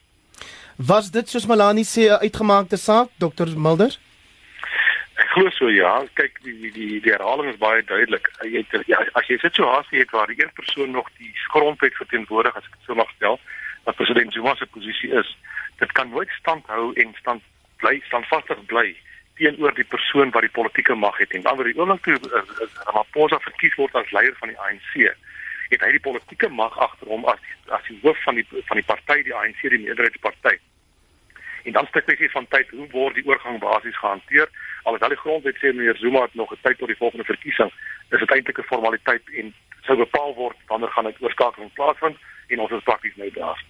Was 0.76 1.10
dit 1.10 1.28
soos 1.28 1.46
Malani 1.46 1.84
sê 1.84 2.02
'n 2.10 2.22
uitgemaakte 2.26 2.76
saak, 2.76 3.08
Dr 3.18 3.48
Mulder? 3.56 3.96
Ek 5.14 5.28
glo 5.30 5.50
so 5.50 5.68
ja. 5.68 6.02
Kyk, 6.14 6.42
die 6.42 6.60
die 6.60 6.72
die, 6.72 7.00
die 7.00 7.12
herhaling 7.12 7.52
is 7.52 7.58
baie 7.58 7.84
duidelik. 7.84 8.30
Jy 8.42 8.64
het 8.66 8.86
ja, 8.86 8.98
as 9.12 9.26
jy 9.26 9.38
situasie 9.38 9.98
het 9.98 10.10
waar 10.10 10.26
die 10.26 10.42
een 10.42 10.50
persoon 10.54 10.90
nog 10.90 11.08
die 11.18 11.32
grondwet 11.48 11.94
verteenwoordig 11.94 12.56
as 12.56 12.64
ek 12.64 12.74
dit 12.78 12.86
so 12.86 12.94
mag 12.94 13.10
stel, 13.16 13.38
wat 13.84 13.94
president 13.94 14.32
Zuma 14.32 14.54
se 14.54 14.66
posisie 14.66 15.10
is, 15.10 15.36
dit 15.78 15.92
kan 15.92 16.10
nooit 16.10 16.30
stand 16.40 16.66
hou 16.66 16.92
en 16.94 17.14
stand 17.20 17.42
bly 17.76 18.00
standvastig 18.06 18.64
bly 18.66 18.96
teenoor 19.38 19.74
die 19.74 19.84
persoon 19.84 20.30
wat 20.30 20.46
die 20.46 20.54
politieke 20.56 20.94
mag 20.94 21.18
het. 21.18 21.32
En 21.34 21.42
dan 21.42 21.56
word 21.56 21.72
die 21.72 21.80
oomblik 21.80 22.02
toe 22.02 22.18
eh, 22.18 22.38
eh, 22.38 22.68
Ramaphosa 22.86 23.38
verkies 23.38 23.74
word 23.80 23.94
as 23.94 24.12
leier 24.14 24.36
van 24.38 24.52
die 24.52 24.60
ANC, 24.60 24.92
het 25.72 25.82
hy 25.82 25.90
die 25.96 26.04
politieke 26.04 26.48
mag 26.48 26.78
agter 26.78 27.10
hom 27.10 27.26
as 27.30 27.40
as 27.72 27.82
die 27.88 27.98
hoof 28.02 28.20
van 28.26 28.38
die 28.38 28.46
van 28.68 28.78
die 28.78 28.86
party, 28.86 29.22
die 29.26 29.34
ANC, 29.34 29.60
die 29.62 29.82
meerderheidsparty. 29.82 30.58
En 31.64 31.72
dan 31.72 31.86
stuk 31.88 32.04
kwessie 32.04 32.30
van 32.30 32.46
tyd 32.52 32.70
hoe 32.76 32.86
word 32.92 33.16
die 33.16 33.24
oorgang 33.26 33.58
basies 33.60 33.96
gehanteer? 33.96 34.50
Alhoewel 34.84 35.14
die 35.14 35.22
grondwet 35.22 35.60
sê 35.62 35.72
meneer 35.72 35.96
Zuma 35.96 36.26
het 36.26 36.34
nog 36.34 36.52
'n 36.52 36.60
tyd 36.62 36.78
tot 36.78 36.88
die 36.88 37.00
volgende 37.00 37.24
verkiesing, 37.24 37.72
is 38.10 38.20
dit 38.20 38.30
eintlik 38.30 38.58
'n 38.58 38.70
formaliteit 38.72 39.24
en 39.40 39.54
sou 39.86 39.96
bepaal 39.96 40.34
word 40.34 40.56
wanneer 40.68 40.90
gaan 40.90 41.04
dit 41.04 41.22
oorskakeling 41.22 41.72
plaasvind 41.72 42.16
en 42.48 42.60
ons 42.60 42.70
is 42.70 42.82
prakties 42.82 43.16
nou 43.16 43.30
daar. 43.30 43.64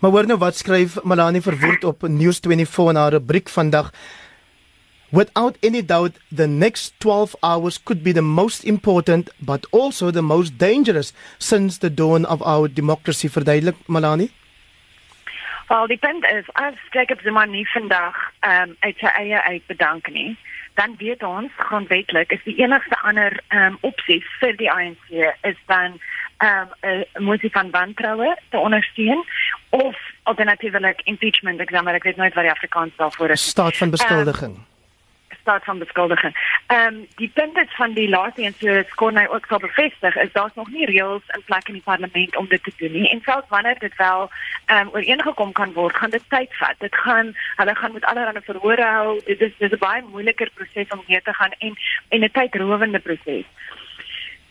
Maar 0.00 0.10
hoor 0.10 0.26
nou 0.26 0.38
wat 0.38 0.56
skryf 0.56 1.02
Malani 1.02 1.40
verwoed 1.40 1.84
op 1.84 2.02
News24 2.02 2.92
na 2.92 3.06
'n 3.06 3.12
rubriek 3.12 3.48
vandag 3.48 3.90
Without 5.12 5.56
any 5.62 5.82
doubt, 5.82 6.12
the 6.30 6.46
next 6.46 6.98
12 7.00 7.34
hours 7.42 7.78
could 7.78 8.04
be 8.04 8.12
the 8.12 8.22
most 8.22 8.64
important 8.64 9.28
but 9.42 9.66
also 9.72 10.10
the 10.10 10.22
most 10.22 10.56
dangerous 10.56 11.12
since 11.38 11.78
the 11.78 11.90
dawn 11.90 12.24
of 12.24 12.42
our 12.42 12.68
democracy. 12.68 13.28
Verduidelik 13.28 13.74
Malani. 13.88 14.30
Wel, 15.68 15.86
die 15.86 15.98
punt 15.98 16.24
is 16.24 16.44
as 16.54 16.74
Jacob 16.92 17.20
Zuma 17.22 17.44
nie 17.44 17.66
vandag 17.72 18.14
ehm 18.40 18.70
um, 18.70 18.76
uit 18.80 18.96
sy 18.98 19.06
eie 19.06 19.42
uit 19.42 19.66
bedank 19.66 20.08
nie, 20.10 20.36
dan 20.74 20.96
weet 20.98 21.22
ons 21.22 21.52
grondwetlik 21.56 22.32
is 22.34 22.42
die 22.44 22.56
enigste 22.62 22.98
ander 23.06 23.38
ehm 23.48 23.76
um, 23.76 23.78
opsie 23.86 24.18
vir 24.40 24.56
die 24.58 24.70
ANC 24.70 25.12
is 25.46 25.60
dan 25.66 25.98
ehm 26.38 26.74
um, 26.82 27.04
'n 27.18 27.22
moesie 27.22 27.50
van 27.50 27.70
wantroue 27.70 28.34
te 28.50 28.58
ondersteun 28.58 29.24
of 29.70 29.96
alternatiefelik 30.22 31.00
impeachment, 31.04 31.60
ek 31.60 31.70
sê 31.70 31.82
maar 31.82 31.94
ek 31.94 32.08
weet 32.08 32.16
nooit 32.16 32.34
wat 32.34 32.44
die 32.44 32.56
Afrikaans 32.56 32.96
daarvoor 32.96 33.30
is. 33.30 33.48
Staat 33.48 33.76
van 33.76 33.90
beskuldiging. 33.90 34.54
Um, 34.54 34.69
staat 35.40 35.64
van 35.64 35.78
beskuldiging. 35.78 36.34
Ehm 36.66 36.94
um, 36.94 37.06
die 37.16 37.30
punt 37.34 37.56
is 37.56 37.74
van 37.76 37.92
die 37.92 38.08
laaste 38.08 38.42
een 38.42 38.54
so 38.58 38.82
skoon 38.88 39.16
hy 39.16 39.26
ook 39.30 39.46
sal 39.46 39.58
bevestig 39.58 40.16
is 40.16 40.32
daar's 40.32 40.54
nog 40.54 40.70
nie 40.70 40.86
reëls 40.86 41.22
in 41.36 41.42
plek 41.44 41.68
in 41.68 41.78
die 41.78 41.82
parlement 41.82 42.36
om 42.36 42.46
dit 42.48 42.62
te 42.62 42.72
doen 42.76 42.92
nie. 42.92 43.10
En 43.10 43.20
selfs 43.24 43.48
wanneer 43.48 43.78
dit 43.78 43.96
wel 43.96 44.30
ehm 44.66 44.86
um, 44.86 44.92
ooreengekom 44.94 45.52
kan 45.52 45.72
word, 45.72 45.96
gaan 45.96 46.10
dit 46.10 46.28
tyd 46.28 46.56
vat. 46.56 46.78
Dit 46.78 46.94
gaan 46.94 47.34
hulle 47.56 47.74
gaan 47.74 47.92
met 47.92 48.04
allerlei 48.04 48.44
verhore 48.44 48.84
hou. 48.84 49.20
Dit 49.24 49.40
is 49.40 49.52
dis 49.58 49.72
'n 49.72 49.78
baie 49.78 50.02
moeiliker 50.02 50.50
proses 50.54 50.88
om 50.88 51.02
hier 51.06 51.22
te 51.22 51.34
gaan 51.34 51.52
en 51.58 51.74
en 52.08 52.24
'n 52.24 52.30
tydrowende 52.30 52.98
proses. 52.98 53.46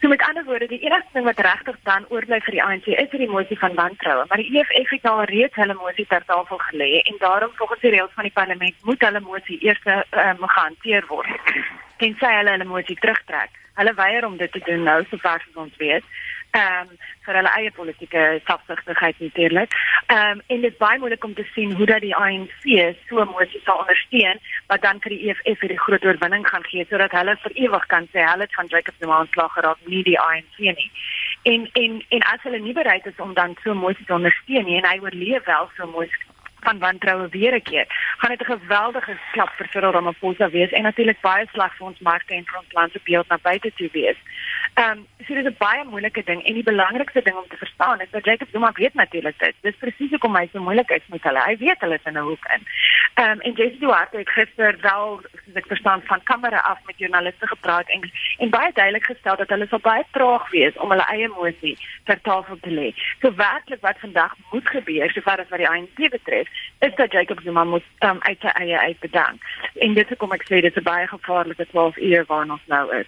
So 0.01 0.07
met 0.07 0.21
ander 0.21 0.45
woorde, 0.45 0.67
die 0.67 0.79
enigste 0.79 1.13
ding 1.13 1.25
wat 1.25 1.39
regtig 1.43 1.75
dan 1.83 2.05
oorbly 2.09 2.39
vir 2.45 2.55
die 2.55 2.61
ANC 2.63 2.85
is 2.87 3.09
hierdie 3.11 3.27
mosie 3.27 3.57
van 3.59 3.73
wantroue, 3.75 4.23
maar 4.29 4.39
die 4.39 4.53
EFF 4.55 4.93
het 4.95 5.07
al 5.11 5.23
reeds 5.27 5.59
hulle 5.59 5.75
mosie 5.75 6.05
ter 6.07 6.23
tafel 6.25 6.61
gelê 6.69 7.01
en 7.01 7.19
daarom 7.19 7.51
volgens 7.57 7.81
die 7.83 7.91
reëls 7.91 8.15
van 8.15 8.29
die 8.29 8.37
parlement 8.37 8.85
moet 8.87 9.03
hulle 9.03 9.19
mosie 9.19 9.57
eers 9.65 9.81
um, 9.91 10.45
gehanteer 10.55 11.03
word. 11.11 11.51
Tensy 11.99 12.31
hulle 12.37 12.55
hulle 12.55 12.69
mosie 12.69 12.95
terugtrek. 12.95 13.59
Hulle 13.81 13.93
weier 13.99 14.25
om 14.25 14.37
dit 14.39 14.51
te 14.51 14.63
doen 14.63 14.87
nou 14.87 15.01
sover 15.09 15.43
as 15.43 15.61
ons 15.65 15.75
weet 15.83 16.07
ehm 16.51 16.89
um, 16.89 16.97
vir 17.25 17.35
hulle 17.37 17.51
eie 17.57 17.71
politieke 17.71 18.21
selfsugtigheid 18.45 19.19
natuurlik. 19.19 19.73
Ehm 20.07 20.39
um, 20.39 20.41
en 20.47 20.61
dit 20.61 20.71
is 20.71 20.77
baie 20.77 20.99
moeilik 20.99 21.23
om 21.23 21.33
te 21.33 21.45
sien 21.53 21.75
hoe 21.75 21.85
dat 21.85 22.01
die 22.01 22.15
ANC 22.15 22.63
so 23.09 23.25
moeite 23.25 23.59
sal 23.65 23.81
ondersteun 23.83 24.39
wat 24.67 24.81
dan 24.81 25.01
vir 25.03 25.15
die 25.15 25.29
EFF 25.29 25.59
vir 25.59 25.73
die 25.73 25.83
groot 25.85 26.05
oorwinning 26.05 26.47
gaan 26.47 26.65
gee 26.71 26.85
sodat 26.89 27.11
hulle 27.11 27.37
vir 27.43 27.57
ewig 27.65 27.85
kan 27.93 28.07
sê 28.13 28.25
hulle 28.31 28.47
het 28.47 28.57
van 28.57 28.71
Jacob 28.73 28.95
Zuma 28.99 29.19
ontslag 29.19 29.53
geraak, 29.53 29.85
nie 29.85 30.03
die 30.03 30.19
ANC 30.19 30.57
nie. 30.57 30.91
En 31.43 31.69
en 31.83 32.01
en 32.09 32.27
as 32.33 32.41
hulle 32.47 32.59
nie 32.59 32.73
bereid 32.81 33.05
is 33.05 33.23
om 33.27 33.33
dan 33.33 33.55
so 33.63 33.73
moeite 33.73 34.05
te 34.05 34.13
ondersteun 34.13 34.65
nie 34.65 34.81
en 34.81 34.89
hy 34.89 34.97
oorleef 35.05 35.45
wel 35.45 35.71
so 35.77 35.87
moeite 35.87 36.27
van 36.59 36.79
wantroue 36.79 37.27
weer 37.29 37.53
'n 37.55 37.61
keer. 37.61 37.85
Gaan 38.17 38.35
dit 38.35 38.41
'n 38.41 38.59
geweldige 38.59 39.17
klap 39.31 39.51
vir 39.57 39.67
Cyril 39.71 39.91
Ramaphosa 39.91 40.49
wees 40.49 40.71
en 40.71 40.81
natuurlik 40.81 41.21
baie 41.21 41.45
sleg 41.51 41.75
vir 41.75 41.87
ons 41.87 41.99
markte 41.99 42.33
en 42.33 42.45
vir 42.45 42.59
ons 42.59 42.73
land 42.73 42.91
se 42.91 42.99
beeld 43.03 43.27
na 43.27 43.37
buite 43.41 43.71
toe 43.75 43.89
wees. 43.91 44.17
Ehm 44.73 44.91
um, 44.91 45.07
so 45.25 45.33
dit 45.33 45.45
is 45.45 45.51
'n 45.51 45.55
baie 45.57 45.83
moeilike 45.83 46.23
ding 46.23 46.43
en 46.45 46.53
die 46.53 46.63
belangrikste 46.63 47.21
ding 47.21 47.35
om 47.35 47.47
te 47.49 47.57
verstaan 47.57 48.01
is 48.01 48.11
dat 48.11 48.25
Jacob 48.25 48.47
Zuma 48.51 48.71
weet 48.73 48.93
natuurlik 48.93 49.39
dit. 49.39 49.55
Dis 49.61 49.75
presies 49.75 50.09
hoekom 50.09 50.35
hy 50.35 50.49
so 50.51 50.59
moeilik 50.59 50.89
is 50.89 51.07
met 51.07 51.23
hulle. 51.23 51.43
Hy 51.43 51.57
weet 51.57 51.79
hulle 51.79 51.95
is 51.95 52.05
in 52.05 52.17
'n 52.17 52.27
hoek 52.29 52.45
in. 52.55 52.63
Ehm 53.13 53.29
um, 53.29 53.39
en 53.39 53.51
Jesse 53.51 53.79
Duarte 53.79 54.17
het 54.17 54.29
gister 54.29 54.77
wel, 54.81 55.21
soos 55.45 55.55
ek 55.55 55.67
verstaan, 55.67 56.01
van 56.05 56.23
kamera 56.23 56.57
af 56.57 56.79
met 56.85 56.97
joernaliste 56.97 57.47
gepraat 57.47 57.89
en 57.89 58.11
en 58.37 58.49
baie 58.49 58.71
duidelik 58.73 59.05
gestel 59.05 59.35
dat 59.35 59.49
hulle 59.49 59.67
sal 59.67 59.79
baie 59.79 60.03
traag 60.11 60.49
wees 60.49 60.77
om 60.77 60.89
hulle 60.89 61.07
eie 61.11 61.27
emosie 61.27 61.77
ter 62.03 62.21
tafel 62.21 62.57
te 62.61 62.71
lê. 62.71 62.93
So 63.21 63.33
werklik 63.35 63.81
wat 63.81 63.99
vandag 63.99 64.35
moet 64.51 64.67
gebeur 64.69 65.11
sover 65.11 65.39
as 65.39 65.49
wat 65.49 65.59
die 65.59 65.69
ANC 65.69 66.09
betref, 66.11 66.47
is 66.79 66.95
dat 66.95 67.11
Jacob 67.11 67.39
Zuma 67.43 67.63
moet 67.63 67.83
um, 67.99 68.17
uit 68.19 68.37
sy 68.39 68.47
eie 68.47 68.79
uit 68.79 68.99
bedank. 68.99 69.43
En 69.83 69.93
dit 69.93 70.07
hoekom 70.07 70.31
ek 70.31 70.45
sê 70.47 70.61
dit 70.63 70.71
is 70.71 70.79
'n 70.79 70.83
baie 70.83 71.07
gevaarlike 71.07 71.65
12 71.71 71.97
ure 71.97 72.23
waarna 72.27 72.53
ons 72.53 72.67
nou 72.67 72.85
is. 72.95 73.07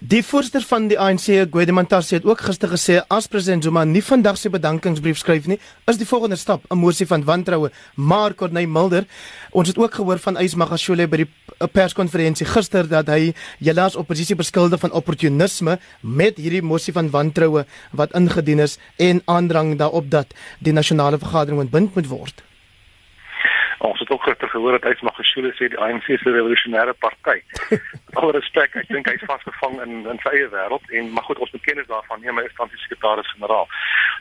Die 0.00 0.22
voorsteur 0.24 0.62
van 0.64 0.86
die 0.88 0.98
ANC, 0.98 1.26
Gwedemantasi 1.52 2.14
het 2.14 2.24
ook 2.24 2.40
gister 2.40 2.68
gesê 2.68 3.00
as 3.08 3.26
president 3.26 3.64
Zuma 3.64 3.84
nie 3.84 4.02
vandag 4.02 4.38
sy 4.40 4.48
bedankingsbrief 4.48 5.18
skryf 5.18 5.46
nie, 5.46 5.58
is 5.86 5.98
die 6.00 6.06
volgende 6.06 6.36
stap 6.36 6.62
'n 6.70 6.78
mosie 6.78 7.06
van 7.06 7.24
wantroue. 7.24 7.70
Maar 7.94 8.34
Corneil 8.34 8.68
Mulder, 8.68 9.04
ons 9.50 9.68
het 9.68 9.78
ook 9.78 9.94
gehoor 9.94 10.18
van 10.18 10.36
Ys 10.36 10.54
Magashule 10.54 11.08
by 11.08 11.16
die 11.16 11.28
perskonferensie 11.72 12.46
gister 12.46 12.88
dat 12.88 13.06
hy 13.06 13.34
julle 13.58 13.80
as 13.80 13.96
oppositie 13.96 14.36
beskuldig 14.36 14.80
van 14.80 14.92
opportunisme 14.92 15.78
met 16.00 16.36
hierdie 16.36 16.62
mosie 16.62 16.92
van 16.92 17.10
wantroue 17.10 17.66
wat 17.92 18.14
ingedien 18.14 18.58
is 18.58 18.78
en 18.96 19.22
aandrang 19.24 19.76
daarop 19.76 20.10
dat 20.10 20.34
die 20.60 20.72
nasionale 20.72 21.18
vergadering 21.18 21.60
ontbind 21.60 21.94
moet 21.94 22.06
word. 22.06 22.49
Ons 23.80 23.98
het 23.98 24.10
ook 24.10 24.22
gister 24.22 24.48
gehoor 24.48 24.78
dat 24.78 24.92
Ys 24.92 25.00
Magashule 25.00 25.52
sê 25.56 25.68
die 25.72 25.78
ANC 25.80 26.08
is 26.08 26.24
'n 26.24 26.36
revolusionêre 26.36 26.92
party. 27.04 27.38
Alle 28.20 28.32
respek, 28.32 28.74
ek 28.76 28.88
dink 28.88 29.08
hy's 29.08 29.24
vasgevang 29.24 29.80
in 29.84 30.04
in 30.12 30.20
sy 30.20 30.32
eie 30.36 30.48
wêreld 30.52 30.84
en 30.98 31.12
maar 31.12 31.24
goed, 31.24 31.38
ons 31.38 31.52
moet 31.52 31.64
kennis 31.64 31.86
daarvan 31.86 32.20
neem, 32.20 32.36
hy 32.36 32.44
is 32.44 32.58
tans 32.58 32.70
die 32.70 32.82
sekretaris-generaal. 32.84 33.68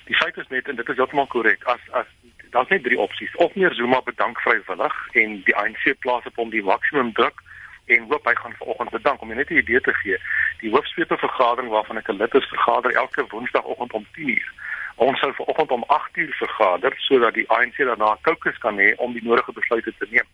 Die 0.08 0.16
feit 0.16 0.38
is 0.38 0.48
net 0.48 0.72
en 0.72 0.80
dit 0.80 0.89
is 0.89 0.96
heeltemal 0.96 1.28
korrek 1.28 1.68
as 1.74 1.84
as 1.92 2.08
daar's 2.56 2.72
net 2.72 2.84
drie 2.84 3.00
opsies. 3.00 3.36
Of 3.36 3.54
meneer 3.56 3.75
Zuma 3.75 4.01
bedank 4.01 4.39
vrywillig 4.39 4.96
en 5.24 5.44
die 5.44 5.56
ANC 5.56 5.84
plaas 6.00 6.32
op 6.32 6.39
hom 6.39 6.56
die 6.56 6.63
maksimum 6.63 7.12
druk 7.20 7.44
en 7.92 8.08
hoop 8.08 8.25
hy 8.32 8.36
gaan 8.39 8.56
vanoggend 8.63 8.96
bedank 8.96 9.22
om 9.22 9.36
net 9.36 9.51
'n 9.51 9.60
idee 9.60 9.82
te 9.82 9.94
gee. 9.94 10.18
Die 10.63 10.72
hoofspeper 10.72 11.20
vergadering 11.20 11.70
waarvan 11.70 11.98
ek 11.98 12.08
'n 12.08 12.22
lid 12.24 12.34
is, 12.34 12.51
vergader 12.56 12.96
elke 12.96 13.28
woensdagoggend 13.28 13.92
om 13.94 14.06
10:00 14.16 14.48
Ons 15.00 15.20
sou 15.20 15.34
vanoggend 15.34 15.72
om 15.72 15.84
8:00 15.88 16.34
vergader 16.38 16.94
sodat 16.98 17.34
die 17.34 17.50
ANC 17.50 17.77
daarna 17.77 18.18
kokes 18.22 18.58
kan 18.58 18.79
hê 18.79 18.96
om 18.96 19.13
die 19.13 19.24
nodige 19.24 19.53
besluite 19.53 19.94
te 19.98 20.08
neem. 20.10 20.27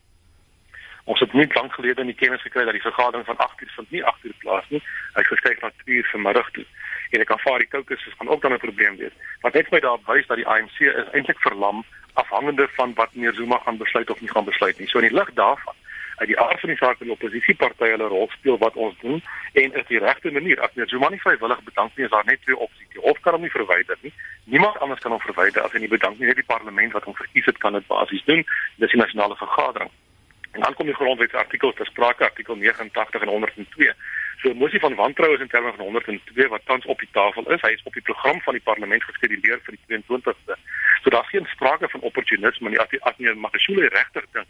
Ons 1.03 1.19
het 1.19 1.33
nie 1.33 1.45
lank 1.53 1.73
gelede 1.73 2.01
in 2.01 2.09
die 2.09 2.21
kennis 2.21 2.41
gekry 2.41 2.63
dat 2.65 2.73
die 2.73 2.81
vergadering 2.81 3.25
van 3.25 3.37
8:00 3.37 3.75
vind 3.75 3.91
nie 3.91 4.03
8:00 4.03 4.37
plaas 4.37 4.65
nie. 4.69 4.81
Hy 5.13 5.23
geskuif 5.23 5.61
na 5.61 5.69
2:00 5.83 6.09
vanmiddag 6.11 6.49
toe. 6.51 6.65
En 7.11 7.21
ek 7.21 7.27
kan 7.27 7.39
vaar 7.39 7.59
die 7.59 7.67
kokes 7.67 8.07
gaan 8.17 8.29
ook 8.29 8.41
dan 8.41 8.53
'n 8.53 8.65
probleem 8.65 8.97
wees. 8.97 9.13
Wat 9.41 9.53
net 9.53 9.71
my 9.71 9.79
daar 9.79 9.99
wys 10.05 10.27
dat 10.27 10.37
die 10.37 10.47
ANC 10.47 10.79
is 10.79 11.11
eintlik 11.11 11.39
verlam 11.39 11.85
afhangende 12.13 12.67
van 12.67 12.93
wat 12.93 13.13
meneer 13.13 13.33
Zuma 13.33 13.57
gaan 13.57 13.77
besluit 13.77 14.09
of 14.09 14.21
nie 14.21 14.29
gaan 14.29 14.45
besluit 14.45 14.79
nie. 14.79 14.87
So 14.87 14.97
in 14.97 15.07
die 15.07 15.17
lig 15.17 15.33
daarvan 15.33 15.75
uit 16.15 16.27
die 16.27 16.39
aard 16.39 16.59
van 16.59 16.69
die 16.69 16.77
saak 16.77 16.99
in 16.99 17.09
die 17.09 17.15
oppositiepartye 17.15 17.91
hulle 17.91 18.07
rol 18.11 18.29
speel 18.33 18.57
wat 18.57 18.75
ons 18.75 18.95
doen 19.01 19.21
en 19.61 19.77
is 19.81 19.87
die 19.87 19.99
regte 19.99 20.31
manier. 20.31 20.61
As 20.61 20.73
net 20.79 20.89
Zuma 20.89 21.09
nie 21.09 21.21
vrywillig 21.21 21.63
bedank 21.67 21.95
nie 21.95 22.05
is 22.05 22.11
daar 22.13 22.25
net 22.25 22.41
twee 22.41 22.57
opsies. 22.57 22.89
Die 22.95 23.03
hof 23.03 23.19
kan 23.25 23.37
hom 23.37 23.43
nie 23.43 23.51
verwyder 23.51 23.97
nie. 24.01 24.13
Niemand 24.43 24.79
anders 24.79 25.03
kan 25.03 25.11
hom 25.11 25.23
verwyder 25.23 25.63
as 25.63 25.75
hy 25.75 25.83
nie 25.83 25.91
bedank 25.91 26.19
nie. 26.19 26.27
Net 26.31 26.39
die 26.39 26.47
parlement 26.47 26.95
wat 26.95 27.07
hom 27.09 27.15
verkies 27.19 27.47
het 27.51 27.59
kan 27.63 27.75
dit 27.77 27.87
basies 27.87 28.23
doen. 28.29 28.43
Dis 28.83 28.95
die 28.95 29.01
nasionale 29.01 29.35
vergadering. 29.41 29.91
En 30.55 30.61
dan 30.63 30.73
kom 30.73 30.87
die 30.87 30.95
grondwetsartikels 30.95 31.75
ter 31.75 31.89
sprake 31.91 32.23
artikel 32.23 32.55
89 32.55 33.21
en 33.21 33.33
102 33.35 33.91
so 34.41 34.49
'n 34.51 34.57
mosie 34.57 34.79
van 34.79 34.95
wantroue 34.95 35.35
is 35.35 35.41
in 35.41 35.47
terme 35.47 35.71
van 35.71 35.85
102 35.85 36.47
wat 36.47 36.65
tans 36.65 36.85
op 36.85 36.99
die 36.99 37.09
tafel 37.11 37.43
is. 37.51 37.61
Hy 37.61 37.71
is 37.71 37.83
op 37.83 37.93
die 37.93 38.01
program 38.01 38.41
van 38.41 38.53
die 38.53 38.63
parlement 38.63 39.03
geskeduleer 39.03 39.59
vir 39.63 39.75
die 39.75 39.83
22ste 39.87 40.55
so 41.03 41.09
daar's 41.09 41.29
geen 41.29 41.45
sprake 41.45 41.89
van 41.89 42.01
opportunisme 42.01 42.69
nie. 42.69 42.79
As 42.79 42.89
die 42.89 43.03
as 43.03 43.17
nie 43.17 43.33
Magashule 43.33 43.87
regtig 43.87 44.25
dink 44.31 44.47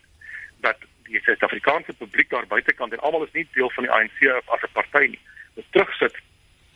dat 0.65 0.77
die 1.05 1.21
Suid-Afrikaanse 1.21 1.93
publiek 1.93 2.29
daar 2.29 2.47
buitekant 2.47 2.93
en 2.93 3.03
almal 3.05 3.25
is 3.25 3.33
nie 3.37 3.47
deel 3.53 3.69
van 3.77 3.85
die 3.85 3.93
ANC 3.93 4.19
as 4.55 4.63
'n 4.65 4.73
party 4.77 5.05
nie. 5.13 5.21
Dit 5.55 5.65
terugsit 5.71 6.15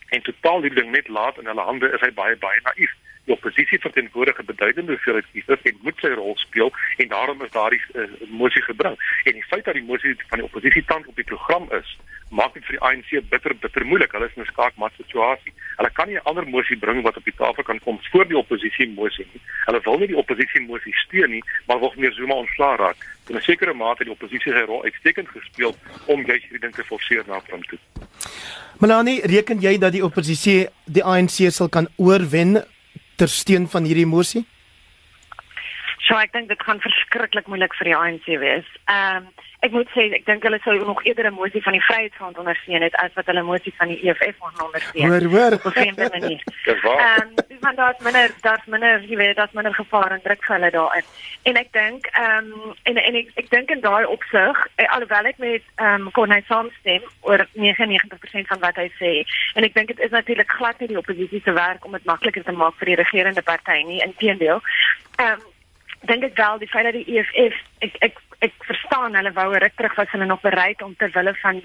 en 0.09 0.21
totaal 0.21 0.61
die 0.61 0.73
ding 0.73 0.91
net 0.91 1.07
laat 1.07 1.37
in 1.37 1.49
hulle 1.51 1.65
hande 1.69 1.91
is 1.95 2.05
hy 2.05 2.11
baie 2.21 2.35
baie 2.45 2.61
naïef. 2.69 2.93
Die 3.29 3.37
oppositie 3.37 3.77
verteenwoordig 3.79 4.39
'n 4.41 4.45
beduidende 4.45 4.91
hoeveelheid 4.91 5.25
kiesers 5.31 5.61
en 5.69 5.75
moet 5.85 5.97
sy 6.01 6.09
rol 6.17 6.37
speel 6.37 6.71
en 6.97 7.07
daarom 7.07 7.43
is 7.45 7.51
daardie 7.51 7.81
uh, 7.93 8.07
mosie 8.41 8.61
gebring. 8.61 8.95
En 9.23 9.33
die 9.33 9.45
feit 9.51 9.65
dat 9.65 9.77
die 9.77 9.83
mosie 9.83 10.15
van 10.29 10.39
die 10.41 10.47
oppositie 10.47 10.85
tans 10.85 11.05
op 11.07 11.15
die 11.15 11.29
program 11.31 11.67
is, 11.81 11.97
maak 12.29 12.53
dit 12.53 12.65
vir 12.65 12.77
die 12.77 12.85
ANC 12.87 13.29
bitter 13.29 13.53
bitter 13.61 13.85
moeilik. 13.85 14.11
Hulle 14.11 14.25
is 14.25 14.35
in 14.35 14.41
'n 14.41 14.49
skaakmat 14.53 14.97
situasie. 14.97 15.53
Hulle 15.77 15.91
kan 15.93 16.07
nie 16.07 16.17
'n 16.17 16.25
ander 16.29 16.47
mosie 16.47 16.77
bring 16.77 17.01
wat 17.01 17.17
op 17.17 17.23
die 17.23 17.35
tafel 17.37 17.63
kan 17.63 17.79
kom 17.79 17.99
voor 18.11 18.27
die 18.27 18.37
oppositie 18.37 18.89
mosie 18.89 19.27
nie. 19.33 19.41
Hulle 19.65 19.81
wil 19.83 19.97
nie 19.99 20.07
die 20.07 20.21
oppositie 20.23 20.61
mosie 20.61 20.93
steun 20.93 21.29
nie, 21.29 21.43
maar 21.67 21.79
wil 21.79 21.93
meer 21.97 22.13
Zuma 22.13 22.33
ontslaa 22.33 22.75
raak. 22.75 22.97
In 23.29 23.35
'n 23.35 23.41
sekere 23.41 23.73
mate 23.73 24.03
die 24.03 24.11
oppositie 24.17 24.51
sy 24.51 24.65
rol 24.65 24.83
uitstekend 24.83 25.29
gespeel 25.29 25.75
om 26.05 26.25
juist 26.25 26.43
hierdie 26.43 26.59
ding 26.59 26.75
te 26.75 26.83
forceer 26.83 27.23
na 27.27 27.41
hom 27.49 27.63
toe. 27.63 27.79
Melanie, 28.79 29.21
reken 29.21 29.59
jy 29.61 29.77
dat 29.77 29.91
die 29.91 30.03
oppositie 30.03 30.67
die 30.85 31.03
ANC 31.03 31.51
sal 31.51 31.69
kan 31.69 31.87
oorwen 31.95 32.65
ter 33.19 33.31
steun 33.31 33.67
van 33.67 33.87
hierdie 33.87 34.07
mosie? 34.07 34.45
So 36.07 36.17
ek 36.17 36.33
dink 36.33 36.49
dit 36.49 36.63
gaan 36.65 36.79
verskriklik 36.81 37.47
moeilik 37.51 37.75
vir 37.77 37.91
die 37.91 37.97
ANC 37.97 38.27
wees. 38.41 38.67
Ehm 38.89 39.27
um, 39.27 39.29
ek 39.59 39.73
moet 39.75 39.89
sê 39.91 40.05
ek 40.15 40.23
dink 40.23 40.45
hulle 40.47 40.57
sou 40.63 40.73
nog 40.87 41.01
eerder 41.03 41.27
'n 41.27 41.35
mosie 41.35 41.61
van 41.61 41.75
die 41.75 41.83
Vryheidsfront 41.83 42.37
ondersteun 42.39 42.81
het 42.81 42.95
as 43.03 43.11
wat 43.17 43.27
hulle 43.27 43.43
mosie 43.43 43.73
van 43.77 43.91
die 43.91 43.99
EFF 44.07 44.39
ondersteun. 44.47 45.09
Hoor, 45.11 45.25
hoor. 45.33 45.53
Op 45.59 45.65
'n 45.65 45.75
vreemde 45.77 46.09
manier. 46.13 46.43
Ehm 46.65 47.21
um, 47.21 47.48
want 47.61 47.77
daar's 47.77 47.99
minder 47.99 48.31
daar's 48.41 48.65
minder 48.65 49.01
jy 49.03 49.15
weet 49.15 49.35
daar's 49.35 49.51
minder 49.51 49.73
gevaar 49.73 50.11
en 50.11 50.21
druk 50.21 50.43
vir 50.45 50.55
hulle 50.55 50.71
daarin. 50.71 51.09
En 51.43 51.59
ek 51.61 51.71
dink 51.73 52.09
ehm 52.11 52.51
um, 52.53 52.73
en 52.83 52.97
en 53.03 53.19
ek 53.21 53.31
ek 53.35 53.49
dink 53.49 53.69
in 53.75 53.83
daai 53.85 54.05
opsig 54.05 54.63
eh, 54.75 54.87
alhoewel 54.95 55.31
ek 55.31 55.37
met 55.37 55.63
ehm 55.75 56.07
um, 56.07 56.31
hy 56.31 56.41
saamstem 56.47 57.05
oor 57.21 57.45
99% 57.53 58.51
van 58.53 58.59
wat 58.65 58.75
hy 58.75 58.89
sê 59.01 59.13
en 59.55 59.63
ek 59.67 59.77
dink 59.77 59.93
dit 59.93 59.99
is 59.99 60.15
natuurlik 60.15 60.57
glad 60.59 60.79
nie 60.79 60.91
die 60.93 61.01
oppositie 61.01 61.41
se 61.43 61.53
werk 61.53 61.85
om 61.85 61.97
dit 61.97 62.05
makliker 62.05 62.43
te 62.43 62.51
maak 62.51 62.75
vir 62.79 62.93
die 62.93 62.99
regerende 63.03 63.41
party 63.41 63.83
nie 63.83 64.03
inteendeel. 64.05 64.61
Ehm 65.17 65.39
um, 65.39 65.47
dink 66.07 66.23
ek 66.23 66.35
wel 66.37 66.59
die 66.59 66.71
feit 66.71 66.87
dat 66.87 66.95
die 66.95 67.17
EFF 67.17 67.55
ek 67.83 67.95
ek 68.07 68.19
ek 68.39 68.53
verstaan 68.63 69.15
hulle 69.19 69.31
wou 69.35 69.49
ruk 69.51 69.75
terug 69.75 69.95
was 69.99 70.11
hulle 70.15 70.25
nog 70.25 70.41
bereid 70.41 70.81
om 70.81 70.95
ter 70.95 71.11
wille 71.15 71.33
van 71.41 71.59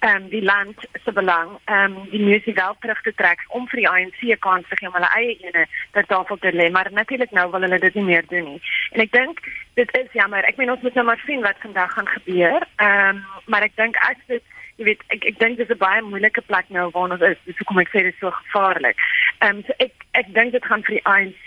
ehm 0.00 0.22
um, 0.22 0.28
die 0.28 0.42
land 0.42 0.76
se 1.04 1.12
belang 1.12 1.50
ehm 1.64 1.96
um, 1.96 2.10
die 2.10 2.22
musie 2.22 2.54
wel 2.54 2.76
terug 2.80 3.00
te 3.02 3.12
trek 3.14 3.40
om 3.48 3.66
vir 3.68 3.80
die 3.80 3.88
ANC 3.88 4.20
kans 4.46 4.68
te 4.68 4.76
gee 4.76 4.88
om 4.88 4.94
hulle 4.96 5.10
eie 5.16 5.34
ene 5.48 5.66
ter 5.92 6.06
tafel 6.12 6.38
te 6.40 6.52
lê, 6.52 6.70
maar 6.70 6.88
natuurlik 6.92 7.34
nou 7.36 7.50
wil 7.50 7.66
hulle 7.66 7.78
dit 7.78 7.94
nie 7.94 8.04
meer 8.04 8.24
doen 8.28 8.44
nie. 8.44 8.62
En 8.92 9.04
ek 9.04 9.12
dink 9.12 9.42
dit 9.74 9.92
is 10.00 10.08
jammer. 10.12 10.44
Ek 10.48 10.56
meen 10.56 10.72
ons 10.72 10.80
moet 10.86 10.96
nou 10.96 11.04
maar 11.04 11.20
sien 11.26 11.44
wat 11.44 11.60
vandag 11.66 11.92
gaan 11.92 12.08
gebeur. 12.14 12.66
Ehm 12.76 13.20
um, 13.20 13.22
maar 13.52 13.68
ek 13.68 13.76
dink 13.76 14.00
as 14.08 14.24
dit 14.32 14.56
jy 14.80 14.88
weet 14.88 15.04
ek 15.12 15.28
ek 15.34 15.38
dink 15.44 15.60
dis 15.60 15.68
'n 15.68 15.84
baie 15.84 16.02
moeilike 16.02 16.42
plek 16.48 16.72
nou 16.72 16.88
waar 16.96 17.12
ons 17.16 17.28
is. 17.28 17.44
Dis 17.44 17.60
hoekom 17.60 17.84
ek 17.84 17.92
sê 17.92 18.02
dit 18.08 18.14
is 18.14 18.20
so 18.24 18.30
gevaarlik. 18.30 18.96
Ehm 19.40 19.56
um, 19.56 19.62
so 19.68 19.76
ek 19.84 19.92
ek 20.22 20.32
dink 20.34 20.56
dit 20.56 20.64
gaan 20.64 20.82
vir 20.88 20.96
die 20.96 21.06
ANC 21.14 21.46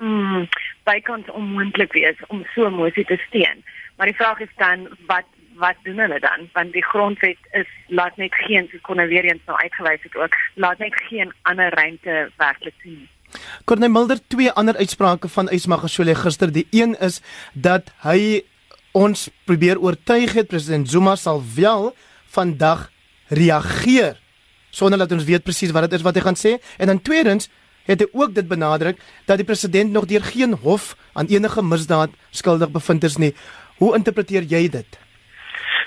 mm, 0.00 0.48
bykans 0.88 1.28
onmoontlik 1.30 1.92
wees 1.92 2.16
om 2.28 2.44
so 2.54 2.66
'n 2.66 2.80
mosie 2.80 3.04
te 3.04 3.20
steun. 3.28 3.60
Maar 3.96 4.06
die 4.06 4.20
vraag 4.20 4.40
is 4.40 4.54
dan 4.56 4.88
wat 5.06 5.28
wat 5.60 5.76
doen 5.82 5.98
hulle 5.98 6.20
dan? 6.20 6.48
Want 6.52 6.72
die 6.72 6.84
grondwet 6.84 7.38
is 7.52 7.68
laat 7.88 8.16
net 8.16 8.34
geen 8.34 8.68
so 8.70 8.78
kon 8.82 8.96
weer 8.96 9.24
eens 9.24 9.42
nou 9.46 9.58
uitgewys 9.58 10.02
het 10.02 10.16
ook 10.16 10.36
laat 10.54 10.78
net 10.78 10.94
geen 11.08 11.32
ander 11.42 11.74
ruimte 11.74 12.30
werklik 12.36 12.74
sien. 12.82 13.08
Korney 13.64 13.88
Mulder 13.88 14.18
twee 14.26 14.50
ander 14.50 14.76
uitsprake 14.76 15.28
van 15.28 15.50
Ismagashule 15.50 16.14
gister. 16.14 16.52
Die 16.52 16.66
een 16.70 16.94
is 17.00 17.20
dat 17.52 17.90
hy 18.06 18.42
ons 18.92 19.28
probeer 19.44 19.80
oortuig 19.80 20.32
het 20.32 20.48
president 20.48 20.90
Zuma 20.90 21.16
sal 21.16 21.42
wel 21.54 21.94
vandag 22.30 22.90
reageer 23.28 24.20
sonder 24.74 24.98
dat 24.98 25.12
ons 25.12 25.26
weet 25.26 25.42
presies 25.46 25.72
wat 25.74 25.86
dit 25.86 25.98
is 25.98 26.04
wat 26.06 26.16
hy 26.18 26.22
gaan 26.24 26.38
sê 26.38 26.56
en 26.82 26.90
dan 26.90 27.02
tweedens 27.02 27.48
het 27.88 28.00
hy 28.00 28.08
ook 28.12 28.34
dit 28.34 28.46
benadruk 28.48 29.00
dat 29.28 29.38
die 29.40 29.46
president 29.46 29.92
nog 29.92 30.08
deur 30.10 30.24
geen 30.24 30.54
hof 30.64 30.94
aan 31.12 31.30
enige 31.30 31.62
misdaad 31.62 32.14
skuldig 32.30 32.72
bevind 32.72 33.04
is 33.04 33.18
nie. 33.20 33.34
Hoe 33.78 33.94
interpreteer 33.96 34.46
jy 34.48 34.68
dit? 34.68 34.98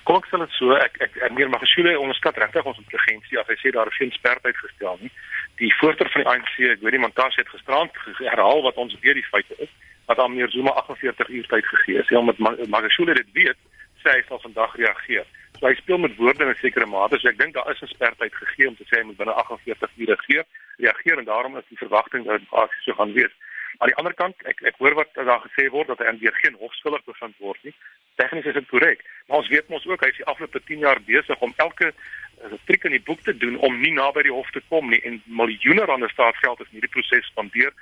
Kom 0.07 0.21
ek 0.21 0.27
sê 0.31 0.37
dit 0.39 0.53
so, 0.55 0.71
ek 0.71 1.01
ek 1.03 1.33
meer 1.35 1.49
Magashule 1.51 1.97
onderskat 1.99 2.37
regtig 2.39 2.67
ons 2.69 2.77
intelligensie 2.79 3.39
as 3.41 3.49
hy 3.51 3.57
sê 3.59 3.73
daar 3.75 3.89
is 3.91 3.97
geen 3.99 4.13
spertyd 4.15 4.55
gestel 4.55 4.95
nie. 5.01 5.11
Die 5.59 5.71
voorsteur 5.81 6.07
van 6.13 6.23
die 6.23 6.29
ANC, 6.31 6.53
ek 6.75 6.85
weet 6.85 6.95
nie 6.95 7.01
Montashe 7.03 7.41
het 7.41 7.51
gisterand 7.51 7.97
herhaal 8.21 8.63
wat 8.63 8.79
ons 8.79 8.95
weet 9.03 9.19
die 9.19 9.25
feite 9.27 9.57
is 9.65 9.73
dat 10.07 10.21
aan 10.23 10.31
meneer 10.31 10.53
Zuma 10.53 10.71
48 10.79 11.27
uur 11.27 11.49
tyd 11.51 11.67
gegee 11.73 11.99
is. 11.99 12.13
Ja, 12.15 12.21
met 12.23 12.39
Magashule 12.39 13.17
dit 13.19 13.35
weet, 13.35 13.59
sê 13.99 14.15
hy 14.15 14.23
sal 14.29 14.39
vandag 14.45 14.77
reageer. 14.79 15.27
So 15.59 15.67
hy 15.67 15.73
speel 15.81 15.99
met 15.99 16.15
woorde 16.21 16.45
in 16.45 16.53
'n 16.55 16.61
sekere 16.61 16.87
mate. 16.87 17.19
So 17.19 17.27
ek 17.27 17.39
dink 17.43 17.59
daar 17.59 17.71
is 17.71 17.83
'n 17.83 17.91
spertyd 17.91 18.33
gegee 18.35 18.67
om 18.67 18.75
te 18.79 18.87
sê 18.87 19.01
hy 19.01 19.05
moet 19.11 19.19
binne 19.19 19.33
48 19.33 19.91
ure 19.97 20.15
reageer. 20.15 20.45
Reageer 20.77 21.17
en 21.17 21.27
daarom 21.27 21.57
is 21.57 21.67
die 21.67 21.83
verwagting 21.83 22.23
dat 22.25 22.39
dit 22.39 22.49
basies 22.49 22.83
so 22.85 22.93
gaan 22.93 23.11
wees. 23.11 23.35
Aan 23.77 23.91
die 23.91 23.97
ander 24.01 24.13
kant, 24.17 24.39
ek 24.49 24.61
ek 24.65 24.79
hoor 24.81 24.95
wat 24.97 25.13
daar 25.13 25.43
gesê 25.43 25.67
word 25.69 25.91
dat 25.91 25.99
hy 26.01 26.09
aan 26.09 26.21
weer 26.21 26.35
geen 26.41 26.55
hofskuldig 26.61 27.03
bevind 27.05 27.35
word 27.43 27.59
nie. 27.67 27.73
Tegnies 28.17 28.47
is 28.49 28.55
dit 28.57 28.69
korrek, 28.71 29.03
maar 29.27 29.43
ons 29.43 29.51
weet 29.53 29.69
mos 29.69 29.85
ook 29.85 30.01
hy 30.01 30.09
is 30.09 30.17
die 30.17 30.25
afgelope 30.31 30.61
10 30.65 30.85
jaar 30.85 31.01
besig 31.05 31.43
om 31.45 31.53
elke 31.61 31.91
uh, 31.91 32.57
triek 32.65 32.87
in 32.89 32.95
die 32.97 33.03
boek 33.09 33.21
te 33.27 33.35
doen 33.37 33.59
om 33.67 33.77
nie 33.81 33.93
naby 33.93 34.25
die 34.25 34.33
hof 34.33 34.49
te 34.55 34.63
kom 34.71 34.89
nie 34.89 35.01
en 35.05 35.19
miljoene 35.25 35.85
rande 35.85 36.09
staatsgeld 36.09 36.63
is 36.63 36.71
in 36.71 36.79
hierdie 36.79 36.95
proses 36.95 37.29
spandeer 37.29 37.73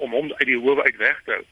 om 0.00 0.16
hom 0.16 0.32
uit 0.32 0.48
die 0.48 0.60
howe 0.60 0.86
uit 0.88 0.96
weg 0.96 1.20
te 1.26 1.36
hou. 1.36 1.44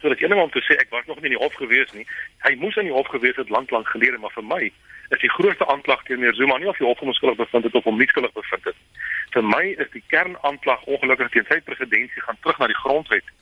So 0.00 0.12
dat 0.12 0.22
enige 0.22 0.46
om 0.46 0.54
te 0.54 0.62
sê 0.62 0.78
ek 0.78 0.94
was 0.94 1.06
nog 1.10 1.18
nie 1.18 1.32
in 1.32 1.36
die 1.38 1.42
hof 1.42 1.58
gewees 1.58 1.90
nie. 1.96 2.06
Hy 2.46 2.54
moes 2.62 2.78
in 2.78 2.86
die 2.90 2.94
hof 2.94 3.10
gewees 3.10 3.40
het 3.40 3.50
lank 3.50 3.74
lank 3.74 3.90
gelede, 3.90 4.22
maar 4.22 4.34
vir 4.36 4.46
my 4.46 4.62
is 5.10 5.20
die 5.20 5.30
grootste 5.30 5.66
aanklag 5.66 6.02
teen 6.04 6.18
meneer 6.18 6.34
Zuma 6.34 6.58
nie 6.58 6.68
of 6.68 6.78
hy 6.78 6.86
hom 6.88 7.12
skuldig 7.12 7.40
bevind 7.42 7.64
het 7.68 7.74
of 7.74 7.84
hom 7.84 7.98
nie 7.98 8.08
skuldig 8.08 8.32
bevind 8.32 8.64
het. 8.70 8.76
Vir 9.34 9.44
my 9.44 9.64
is 9.84 9.90
die 9.92 10.02
kernaanklag 10.12 10.84
ongelukkig 10.84 11.32
teen 11.34 11.48
sy 11.48 11.60
presidentskap 11.66 12.28
gaan 12.28 12.40
terug 12.40 12.58
na 12.58 12.70
die 12.70 12.80
grondwet. 12.82 13.32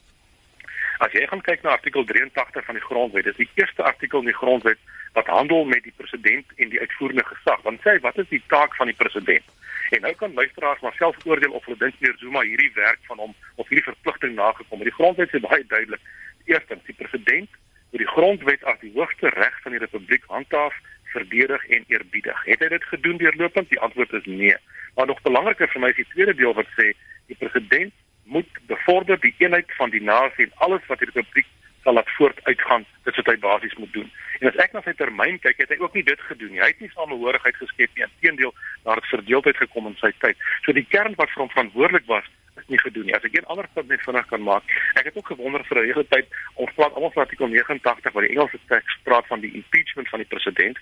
As 1.03 1.15
jy 1.17 1.27
gaan 1.27 1.43
kyk 1.43 1.63
na 1.63 1.75
artikel 1.77 2.05
83 2.07 2.65
van 2.67 2.79
die 2.79 2.85
grondwet, 2.85 3.27
dis 3.27 3.41
die 3.41 3.49
eerste 3.61 3.83
artikel 3.83 4.23
in 4.23 4.31
die 4.31 4.39
grondwet 4.39 4.79
wat 5.17 5.27
handel 5.27 5.65
met 5.69 5.83
die 5.85 5.95
president 5.97 6.47
en 6.57 6.71
die 6.73 6.81
uitvoerende 6.81 7.25
gesag. 7.27 7.63
Dan 7.67 7.79
sê 7.83 7.97
hy 7.97 8.03
wat 8.05 8.19
is 8.23 8.31
die 8.31 8.43
taak 8.53 8.77
van 8.79 8.91
die 8.91 8.97
president? 8.97 9.49
En 9.93 10.01
nou 10.07 10.13
kan 10.17 10.33
luisteraars 10.35 10.81
maar 10.81 10.95
self 10.97 11.19
oordeel 11.27 11.53
of 11.53 11.65
hulle 11.67 11.81
dink 11.81 11.99
meneer 12.01 12.17
Zuma 12.21 12.45
hierdie 12.47 12.71
werk 12.79 13.03
van 13.11 13.19
hom 13.19 13.35
of 13.61 13.69
hierdie 13.69 13.89
verpligting 13.91 14.39
nagekom 14.39 14.81
het. 14.81 14.89
Die 14.89 14.99
grondwet 15.01 15.35
sê 15.35 15.43
baie 15.43 15.67
duidelik: 15.69 16.01
Eerstens, 16.49 16.87
die 16.87 16.97
president 16.97 17.51
moet 17.91 18.01
die 18.01 18.13
grondwet 18.15 18.65
as 18.65 18.81
die 18.81 18.93
hoogste 18.95 19.29
reg 19.37 19.59
van 19.67 19.77
die 19.77 19.83
republiek 19.83 20.25
handhaaf 20.33 20.79
verdedig 21.15 21.67
en 21.77 21.85
eerbiedig. 21.89 22.45
Het 22.45 22.65
hy 22.65 22.69
dit 22.75 22.85
gedoen 22.95 23.19
deurlopend? 23.21 23.69
Die 23.71 23.81
antwoord 23.81 24.13
is 24.19 24.29
nee. 24.29 24.57
Maar 24.95 25.07
nog 25.07 25.23
belangriker 25.23 25.71
vir 25.73 25.81
my 25.81 25.91
is 25.93 26.01
die 26.01 26.11
tweede 26.13 26.35
deel 26.35 26.55
wat 26.59 26.71
sê 26.79 26.93
die 27.31 27.39
president 27.39 27.93
moet 28.25 28.61
bevorder 28.71 29.21
die 29.21 29.35
eenheid 29.39 29.73
van 29.79 29.91
die 29.91 30.03
nasie 30.03 30.47
en 30.47 30.53
alles 30.67 30.87
wat 30.89 31.01
die 31.03 31.11
republiek 31.11 31.49
sal 31.83 31.97
laat 31.99 32.11
voortuitgaan, 32.17 32.85
dit 33.05 33.17
wat 33.19 33.31
hy 33.33 33.39
basies 33.43 33.75
moet 33.75 33.93
doen. 33.93 34.11
En 34.41 34.51
as 34.51 34.59
ek 34.63 34.75
na 34.75 34.83
sy 34.85 34.95
termyn 34.99 35.41
kyk, 35.43 35.59
het 35.65 35.73
hy 35.75 35.79
ook 35.81 35.97
nie 35.99 36.05
dit 36.07 36.21
gedoen 36.29 36.53
nie. 36.55 36.63
Hy 36.63 36.71
het 36.71 36.83
nie 36.83 36.91
samehorigheid 36.93 37.59
geskep 37.59 37.97
nie. 37.97 38.07
Inteendeel, 38.07 38.55
daar 38.87 39.01
het 39.03 39.11
verdeeldheid 39.11 39.59
gekom 39.59 39.91
in 39.91 39.99
sy 39.99 40.13
tyd. 40.23 40.39
So 40.67 40.75
die 40.77 40.87
kern 40.95 41.19
wat 41.19 41.33
vir 41.35 41.45
hom 41.45 41.53
verantwoordelik 41.55 42.07
was, 42.11 42.29
is 42.61 42.69
nie 42.71 42.81
gedoen 42.83 43.09
nie. 43.09 43.17
As 43.17 43.27
ek 43.27 43.35
een 43.37 43.49
ander 43.51 43.69
punt 43.75 43.91
net 43.91 44.03
vinnig 44.07 44.27
kan 44.31 44.45
maak, 44.47 44.75
ek 45.01 45.11
het 45.11 45.19
ook 45.19 45.33
gewonder 45.35 45.65
vir 45.67 45.83
'n 45.83 45.91
hele 45.91 46.07
tyd 46.15 46.27
ons 46.55 46.75
praat 46.77 46.95
almal 46.95 47.15
van 47.15 47.25
artikel 47.25 47.49
89 47.49 48.13
wat 48.13 48.25
die 48.27 48.35
Engelse 48.37 48.59
teks 48.69 48.99
praat 49.03 49.27
van 49.27 49.41
die 49.41 49.55
impeachment 49.55 50.09
van 50.09 50.21
die 50.23 50.29
president 50.29 50.79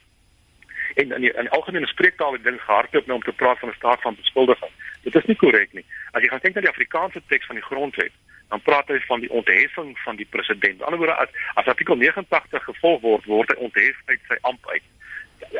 en 0.94 1.12
in 1.12 1.20
die, 1.20 1.32
in 1.32 1.46
die 1.48 1.54
algemene 1.56 1.86
spreektaal 1.86 2.32
het 2.32 2.44
ding 2.44 2.60
gehardloop 2.60 3.06
nou 3.06 3.18
om 3.18 3.24
te 3.24 3.32
praat 3.32 3.58
van 3.58 3.68
'n 3.68 3.80
staat 3.80 4.00
van 4.00 4.14
beskuldiging. 4.14 4.70
Dit 5.02 5.14
is 5.14 5.24
nie 5.24 5.36
korrek 5.36 5.72
nie. 5.72 5.84
As 6.12 6.22
jy 6.22 6.28
gaan 6.28 6.40
kyk 6.40 6.54
na 6.54 6.60
die 6.60 6.74
Afrikaanse 6.74 7.22
teks 7.26 7.46
van 7.46 7.56
die 7.56 7.64
grondwet, 7.64 8.12
dan 8.48 8.60
praat 8.60 8.88
hy 8.88 8.98
van 9.06 9.20
die 9.20 9.30
ontheffing 9.30 9.98
van 9.98 10.16
die 10.16 10.26
president. 10.30 10.64
Aan 10.70 10.76
die 10.78 10.84
ander 10.84 10.98
woorde 10.98 11.14
as 11.14 11.28
as 11.54 11.66
artikel 11.66 11.96
89 11.96 12.64
gevolg 12.64 13.00
word, 13.00 13.24
word 13.24 13.48
hy 13.48 13.56
onthef 13.56 13.96
uit 14.06 14.20
sy 14.28 14.38
amp 14.40 14.68
uit. 14.68 14.82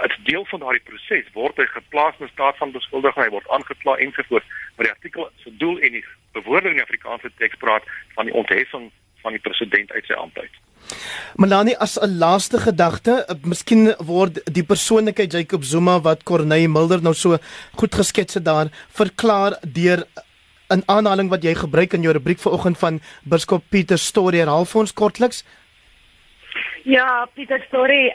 As 0.04 0.16
deel 0.22 0.44
van 0.44 0.60
daardie 0.60 0.84
proses 0.84 1.32
word 1.32 1.56
hy 1.56 1.66
geplaas 1.66 2.18
in 2.18 2.28
staat 2.28 2.56
van 2.56 2.72
beskuldiging, 2.72 3.24
hy 3.24 3.30
word 3.30 3.48
aangekla 3.48 3.96
ensovoorts. 3.96 4.46
Maar 4.76 4.90
die 4.90 4.96
artikel 4.96 5.30
se 5.44 5.56
doel 5.56 5.78
en 5.78 5.92
die 5.92 6.04
bewoording 6.32 6.74
in 6.74 6.82
die 6.82 6.88
Afrikaanse 6.88 7.30
teks 7.38 7.56
praat 7.62 7.86
van 8.14 8.26
die 8.26 8.34
ontheffing 8.34 8.90
van 9.22 9.32
die 9.32 9.44
president 9.46 9.92
uit 9.92 10.06
sy 10.06 10.18
amp 10.18 10.38
uit. 10.38 10.60
Melanie 11.36 11.76
as 11.78 11.98
'n 11.98 12.18
laaste 12.18 12.58
gedagte, 12.58 13.26
miskien 13.44 13.94
word 13.98 14.40
die 14.44 14.62
persoonlikheid 14.62 15.32
Jacob 15.32 15.64
Zuma 15.64 16.00
wat 16.00 16.22
Corneille 16.22 16.68
Mulder 16.68 17.02
nou 17.02 17.14
so 17.14 17.38
goed 17.76 17.94
geskets 17.94 18.34
het 18.34 18.44
daar 18.44 18.68
verklaar 18.92 19.58
deur 19.62 20.04
'n 20.70 20.82
aanhaling 20.86 21.30
wat 21.30 21.42
jy 21.42 21.54
gebruik 21.54 21.92
in 21.92 22.02
jou 22.02 22.12
rubriek 22.12 22.38
vanoggend 22.38 22.78
van 22.78 23.00
Biskop 23.24 23.62
Pieter 23.68 23.98
Story 23.98 24.38
herhaal 24.38 24.64
vir 24.64 24.80
ons 24.80 24.92
kortliks. 24.92 25.44
Ja, 26.82 27.28
Pieter 27.34 27.60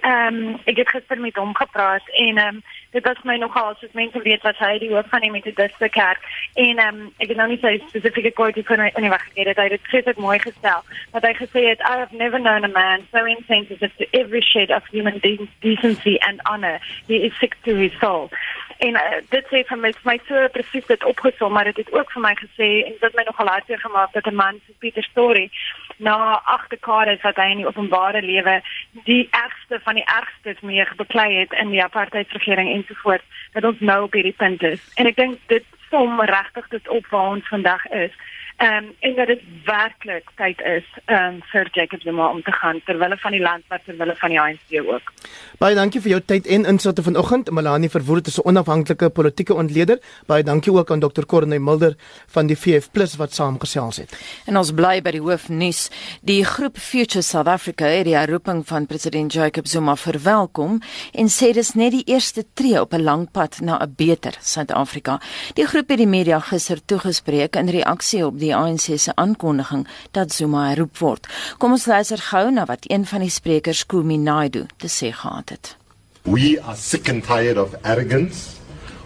ehm 0.02 0.36
um, 0.36 0.60
ek 0.66 0.78
het 0.78 0.90
gister 0.90 1.20
met 1.20 1.36
hom 1.36 1.56
gepraat 1.56 2.10
en 2.10 2.38
ehm 2.38 2.56
um, 2.56 2.64
dit 2.92 3.04
was 3.04 3.22
my 3.24 3.36
nogal 3.38 3.76
soos 3.80 3.92
mense 3.92 4.22
weet 4.22 4.42
wat 4.42 4.58
hy 4.58 4.78
die 4.80 4.90
hoof 4.90 5.10
van 5.10 5.22
die 5.22 5.32
Methodiste 5.32 5.90
kerk. 5.90 6.20
En 6.54 6.78
ehm 6.78 6.96
um, 6.96 7.14
ek 7.18 7.28
het 7.28 7.38
nou 7.38 7.48
nie 7.50 7.60
sy 7.62 7.78
spesifieke 7.88 8.32
quote 8.32 8.64
van 8.64 8.80
hy 8.80 8.90
nie 8.96 9.14
weggekeer 9.14 9.52
het 9.52 9.58
hy 9.58 9.68
het 9.70 9.92
dit 9.92 10.06
baie 10.06 10.26
mooi 10.28 10.40
gestel. 10.40 10.82
Wat 11.12 11.24
hy 11.24 11.34
gesê 11.34 11.68
het 11.70 11.80
I 11.80 11.98
have 12.02 12.18
never 12.18 12.40
known 12.40 12.66
a 12.66 12.72
man 12.74 13.06
so 13.12 13.26
insensitive 13.26 13.94
to 13.98 14.06
every 14.12 14.42
shade 14.42 14.74
of 14.74 14.88
human 14.92 15.20
de 15.20 15.48
decency 15.60 16.18
and 16.28 16.42
honor. 16.50 16.80
He 17.08 17.22
is 17.30 17.38
sick 17.40 17.56
to 17.64 17.76
his 17.76 17.94
soul 18.00 18.30
en 18.78 18.94
uh, 19.00 19.20
dit 19.30 19.46
sê 19.52 19.64
vir 19.70 19.80
my 19.80 19.92
my 20.04 20.18
so 20.28 20.48
presies 20.56 20.88
dit 20.88 21.04
opgesom 21.04 21.54
maar 21.54 21.70
dit 21.70 21.78
het 21.78 21.92
ook 21.94 22.12
vir 22.12 22.22
my 22.22 22.34
gesê 22.40 22.70
en 22.86 22.98
dit 23.02 23.16
my 23.16 23.24
nogal 23.28 23.52
hartseer 23.54 23.80
gemaak 23.80 24.14
dat 24.14 24.28
'n 24.28 24.36
man 24.36 24.60
so 24.68 24.74
Pieter 24.80 25.04
Story 25.04 25.50
na 25.98 26.42
agter 26.46 26.78
dekades 26.78 27.22
wat 27.22 27.36
hy 27.36 27.50
in 27.52 27.62
die 27.64 27.68
openbare 27.68 28.22
lewe 28.22 28.62
die 29.04 29.28
ergste 29.32 29.80
van 29.84 29.96
die 29.96 30.08
ergstes 30.20 30.60
mee 30.62 30.86
beklei 30.98 31.40
het 31.40 31.54
in 31.54 31.70
die 31.70 31.84
apartheidsregering 31.84 32.74
ensovoorts 32.74 33.24
dat 33.54 33.64
ons 33.64 33.80
nou 33.80 34.04
op 34.04 34.14
hierdie 34.14 34.36
punt 34.38 34.64
is. 34.64 34.82
En 34.96 35.08
ek 35.08 35.16
dink 35.16 35.40
dit 35.48 35.64
som 35.90 36.20
regtig 36.22 36.68
dit 36.68 36.88
op 36.90 37.08
waar 37.08 37.30
ons 37.38 37.48
vandag 37.48 37.86
is. 37.86 38.12
Ehm 38.58 38.84
um, 38.84 38.96
en 39.00 39.16
dat 39.16 39.28
dit 39.28 39.42
werklik 39.66 40.30
tyd 40.36 40.62
is 40.62 40.86
ehm 41.06 41.34
um, 41.34 41.42
vir 41.52 41.68
Jacob 41.72 42.02
Zuma 42.02 42.30
om 42.30 42.42
te 42.44 42.52
gaan 42.52 42.82
ter 42.86 42.98
wille 42.98 43.18
van 43.18 43.32
die 43.32 43.42
land 43.42 43.64
maar 43.68 43.82
ter 43.86 43.98
wille 43.98 44.16
van 44.16 44.30
die 44.30 44.40
ANC 44.40 44.88
ook. 44.88 45.12
Baie 45.60 45.76
dankie 45.76 46.02
vir 46.02 46.10
jou 46.10 46.22
tyd 46.26 46.48
en 46.48 46.66
insette 46.66 47.04
vanoggend. 47.04 47.52
Melanie 47.52 47.90
Verwoerd 47.90 48.28
is 48.28 48.38
'n 48.38 48.48
onafhanklike 48.48 49.10
politieke 49.10 49.54
ontleder. 49.54 50.00
Baie 50.26 50.44
dankie 50.44 50.74
ook 50.74 50.92
aan 50.92 51.00
Dr. 51.00 51.26
Corne 51.26 51.60
Mulder 51.60 51.96
van 52.28 52.48
die 52.48 52.58
VF+ 52.58 53.16
wat 53.18 53.34
saamgesels 53.34 53.98
het. 53.98 54.20
En 54.46 54.58
ons 54.58 54.72
bly 54.72 55.02
by 55.02 55.12
die 55.12 55.22
hoofnuus. 55.22 55.90
Die 56.22 56.46
groep 56.46 56.78
Future 56.78 57.22
South 57.22 57.48
Africa 57.48 57.86
het 57.86 58.06
die 58.06 58.26
roeping 58.26 58.68
van 58.68 58.86
president 58.86 59.34
Jacob 59.34 59.68
Zuma 59.68 59.96
verwelkom 59.96 60.82
en 61.12 61.28
sê 61.28 61.52
dis 61.52 61.74
net 61.74 61.92
die 61.92 62.04
eerste 62.06 62.46
tree 62.54 62.82
op 62.82 62.94
'n 62.94 63.04
lang 63.04 63.32
pad 63.32 63.60
na 63.62 63.84
'n 63.84 63.94
beter 63.96 64.34
Suid-Afrika. 64.40 65.20
Die 65.54 65.68
groep 65.68 65.90
het 65.90 65.98
die 65.98 66.08
media 66.08 66.40
gister 66.40 66.86
toegespreek 66.86 67.56
in 67.56 67.70
reaksie 67.70 68.26
op 68.26 68.40
die 68.40 68.45
die 68.46 68.54
ANC 68.56 69.00
se 69.02 69.16
aankondiging 69.16 69.84
dat 70.18 70.34
Zuma 70.34 70.70
geroep 70.70 71.02
word. 71.02 71.28
Kom 71.58 71.76
ons 71.76 71.88
luister 71.90 72.22
gou 72.30 72.46
na 72.52 72.66
wat 72.70 72.86
een 72.92 73.06
van 73.10 73.26
die 73.26 73.34
sprekers 73.34 73.86
Kumi 73.86 74.18
Naidu 74.18 74.66
te 74.78 74.88
sê 74.88 75.12
gehad 75.12 75.50
het. 75.50 75.76
We 76.24 76.56
are 76.62 76.78
sick 76.78 77.10
and 77.10 77.26
tired 77.26 77.58
of 77.58 77.76
arrogance. 77.84 78.56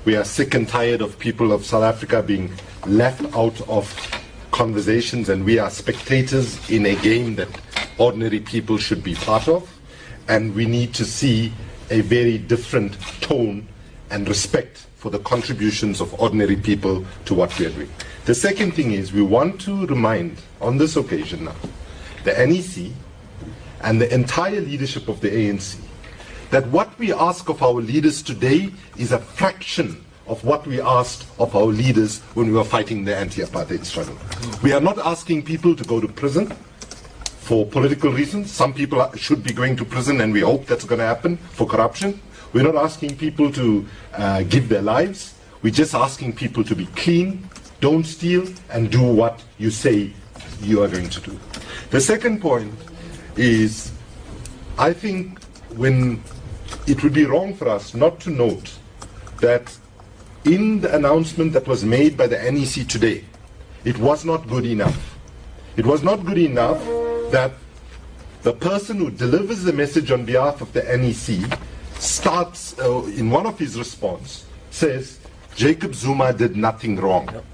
We 0.04 0.16
are 0.16 0.26
sick 0.26 0.56
and 0.56 0.68
tired 0.68 1.02
of 1.02 1.18
people 1.18 1.52
of 1.52 1.66
South 1.66 1.84
Africa 1.84 2.22
being 2.22 2.52
left 2.86 3.26
out 3.36 3.60
of 3.68 3.90
conversations 4.52 5.30
and 5.30 5.46
we 5.46 5.60
are 5.60 5.72
spectators 5.72 6.58
in 6.70 6.86
a 6.86 6.96
game 6.96 7.36
that 7.36 7.50
ordinary 7.98 8.40
people 8.40 8.78
should 8.78 9.04
be 9.04 9.16
part 9.16 9.48
of. 9.48 9.68
and 10.30 10.56
we 10.56 10.66
need 10.66 10.94
to 10.94 11.04
see 11.04 11.52
a 11.90 12.02
very 12.02 12.38
different 12.38 12.94
tone 13.20 13.68
and 14.12 14.30
respect 14.30 14.86
for 15.00 15.10
the 15.10 15.20
contributions 15.20 16.02
of 16.02 16.14
ordinary 16.20 16.58
people 16.58 17.06
to 17.26 17.34
what 17.34 17.58
we 17.58 17.66
are 17.66 17.72
doing. 17.72 17.90
The 18.26 18.36
second 18.36 18.74
thing 18.74 18.92
is 18.92 19.14
we 19.14 19.22
want 19.22 19.60
to 19.62 19.88
remind 19.88 20.42
on 20.62 20.78
this 20.78 20.98
occasion 20.98 21.46
now 21.46 21.56
the 22.26 22.34
NEC 22.34 22.92
and 23.82 24.00
the 24.02 24.14
entire 24.14 24.60
leadership 24.60 25.08
of 25.08 25.22
the 25.22 25.30
ANC 25.30 25.80
that 26.52 26.68
what 26.68 26.98
we 27.00 27.14
ask 27.14 27.48
of 27.48 27.64
our 27.64 27.74
leaders 27.74 28.22
today 28.22 28.70
is 28.98 29.14
a 29.14 29.20
fraction 29.20 30.04
of 30.28 30.44
what 30.44 30.68
we 30.68 30.82
asked 30.82 31.26
of 31.40 31.56
our 31.56 31.66
leaders 31.66 32.20
when 32.36 32.48
we 32.48 32.54
were 32.54 32.64
fighting 32.64 33.06
the 33.06 33.16
anti-apartheid 33.16 33.86
struggle. 33.86 34.18
We 34.62 34.74
are 34.74 34.82
not 34.82 35.00
asking 35.00 35.44
people 35.44 35.76
to 35.76 35.84
go 35.86 36.02
to 36.02 36.08
prison 36.08 36.48
for 37.24 37.66
political 37.66 38.12
reasons. 38.12 38.52
Some 38.52 38.74
people 38.74 39.10
should 39.16 39.44
be 39.44 39.54
going 39.54 39.76
to 39.78 39.86
prison, 39.86 40.22
and 40.22 40.32
we 40.34 40.42
hope 40.42 40.68
that's 40.68 40.86
going 40.86 41.00
to 41.00 41.06
happen 41.06 41.38
for 41.38 41.66
corruption. 41.66 42.20
We're 42.52 42.64
not 42.64 42.76
asking 42.76 43.18
people 43.18 43.52
to 43.52 43.86
uh, 44.14 44.44
give 44.44 44.70
their 44.70 44.82
lives. 44.82 45.36
We're 45.62 45.74
just 45.74 45.94
asking 45.94 46.34
people 46.34 46.64
to 46.64 46.76
be 46.76 46.88
clean, 46.88 47.48
don't 47.80 48.04
steal, 48.04 48.48
and 48.72 48.90
do 48.90 49.04
what 49.04 49.44
you 49.58 49.70
say 49.70 50.12
you 50.62 50.82
are 50.84 50.88
going 50.88 51.10
to 51.10 51.22
do. 51.22 51.40
The 51.92 52.02
second 52.02 52.42
point 52.42 52.74
is 53.36 53.92
I 54.78 54.94
think 54.94 55.42
when 55.76 56.24
it 56.88 57.04
would 57.04 57.14
be 57.14 57.26
wrong 57.26 57.54
for 57.54 57.68
us 57.68 57.94
not 57.94 58.20
to 58.22 58.30
note 58.30 58.78
that 59.42 59.78
in 60.46 60.82
the 60.82 60.96
announcement 60.96 61.54
that 61.54 61.68
was 61.68 61.84
made 61.84 62.18
by 62.18 62.28
the 62.28 62.38
NEC 62.52 62.88
today, 62.88 63.26
it 63.84 63.98
was 63.98 64.26
not 64.26 64.48
good 64.48 64.66
enough. 64.66 65.18
It 65.78 65.86
was 65.86 66.04
not 66.04 66.26
good 66.26 66.38
enough 66.38 66.80
that 67.32 67.52
the 68.42 68.54
person 68.54 68.98
who 68.98 69.12
delivers 69.12 69.64
the 69.64 69.74
message 69.74 70.12
on 70.12 70.26
behalf 70.26 70.62
of 70.62 70.74
the 70.74 70.82
NEC 70.82 71.60
starts 72.00 72.78
uh, 72.80 73.04
in 73.18 73.30
one 73.30 73.46
of 73.46 73.60
his 73.60 73.78
response 73.78 74.46
says 74.72 75.20
Jacob 75.56 75.94
Zuma 75.94 76.34
did 76.34 76.56
nothing 76.56 76.96
wrong. 76.96 77.30
Yep. 77.32 77.46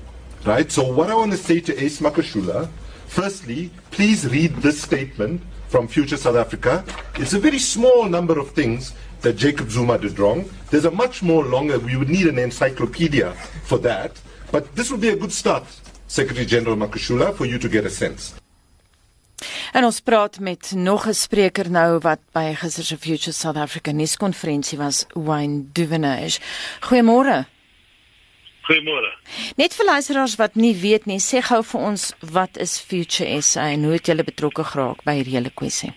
Right? 0.46 0.72
So 0.72 0.92
what 0.92 1.10
I 1.10 1.16
want 1.16 1.32
to 1.32 1.38
say 1.38 1.60
to 1.60 1.84
Ace 1.84 2.00
Makashula, 2.00 2.70
firstly, 3.08 3.72
please 3.90 4.28
read 4.28 4.56
this 4.58 4.82
statement 4.82 5.42
from 5.70 5.88
Future 5.88 6.18
South 6.18 6.36
Africa. 6.36 6.86
It's 7.16 7.34
a 7.34 7.40
very 7.40 7.58
small 7.58 8.06
number 8.08 8.38
of 8.38 8.52
things 8.52 8.94
that 9.22 9.34
Jacob 9.34 9.72
Zuma 9.72 9.98
did 9.98 10.20
wrong. 10.20 10.48
There's 10.70 10.86
a 10.86 10.92
much 10.92 11.24
more 11.24 11.44
longer, 11.44 11.80
we 11.80 11.96
would 11.96 12.10
need 12.10 12.28
an 12.28 12.38
encyclopedia 12.38 13.32
for 13.64 13.80
that. 13.80 14.22
But 14.52 14.76
this 14.76 14.92
would 14.92 15.02
be 15.02 15.10
a 15.10 15.16
good 15.16 15.34
start, 15.34 15.64
Secretary 16.08 16.46
General 16.46 16.76
Makashula, 16.76 17.34
for 17.34 17.46
you 17.46 17.58
to 17.58 17.68
get 17.68 17.86
a 17.86 17.90
sense. 17.90 18.36
En 19.74 19.84
ons 19.84 20.00
praat 20.00 20.40
met 20.40 20.72
nog 20.76 21.08
'n 21.08 21.14
spreker 21.14 21.70
nou 21.70 22.00
wat 22.00 22.20
by 22.34 22.54
gister 22.54 22.84
se 22.84 22.98
Future 22.98 23.32
South 23.32 23.58
Africa 23.58 23.92
nuuskonferensie 23.92 24.78
was, 24.78 25.06
Wayne 25.14 25.64
Duvenage. 25.74 26.40
Goeiemôre. 26.80 27.46
Goeiemôre. 28.66 29.12
Net 29.56 29.76
vir 29.78 29.86
luisteraars 29.86 30.36
wat 30.36 30.56
nie 30.56 30.74
weet 30.76 31.06
nie, 31.06 31.20
sê 31.20 31.42
gou 31.42 31.62
vir 31.64 31.82
ons 31.82 32.14
wat 32.34 32.58
is 32.58 32.80
Future 32.82 33.42
SA 33.42 33.68
en 33.76 33.84
hoe 33.84 33.94
het 33.94 34.08
julle 34.10 34.24
betrokke 34.24 34.64
geraak 34.64 35.04
by 35.04 35.14
hierdie 35.20 35.38
hele 35.38 35.52
kwessie? 35.54 35.94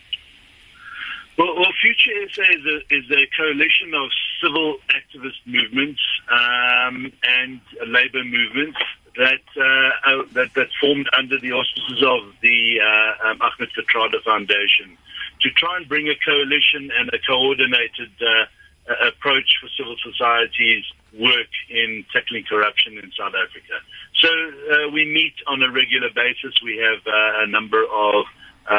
Well, 1.38 1.54
well, 1.54 1.72
Future 1.80 2.28
SA 2.34 2.42
is 2.42 2.66
a, 2.66 2.76
is 2.90 3.10
a 3.10 3.26
coalition 3.36 3.94
of 3.94 4.10
civil 4.40 4.80
activist 4.88 5.40
movements 5.46 6.02
um, 6.28 7.12
and 7.22 7.60
labor 7.86 8.24
movements 8.24 8.78
that, 9.18 9.42
uh, 9.58 9.62
uh, 10.06 10.22
that 10.32 10.54
that 10.54 10.68
formed 10.80 11.10
under 11.18 11.38
the 11.40 11.52
auspices 11.52 12.02
of 12.06 12.32
the 12.40 12.78
uh, 12.80 13.28
um, 13.28 13.42
Ahmed 13.42 13.74
Katrada 13.74 14.18
Foundation 14.24 14.96
to 15.42 15.50
try 15.50 15.76
and 15.76 15.88
bring 15.88 16.08
a 16.08 16.14
coalition 16.24 16.90
and 16.96 17.10
a 17.12 17.18
coordinated 17.26 18.14
uh, 18.22 19.08
approach 19.08 19.58
for 19.60 19.68
civil 19.76 19.96
society's 20.02 20.84
work 21.18 21.50
in 21.68 22.04
tackling 22.12 22.44
corruption 22.48 22.96
in 22.98 23.10
South 23.18 23.34
Africa. 23.34 23.82
So 24.22 24.28
uh, 24.30 24.90
we 24.90 25.04
meet 25.04 25.34
on 25.46 25.62
a 25.62 25.70
regular 25.70 26.10
basis. 26.14 26.54
We 26.62 26.78
have 26.78 27.02
uh, 27.06 27.42
a 27.42 27.46
number 27.46 27.82
of 27.82 28.24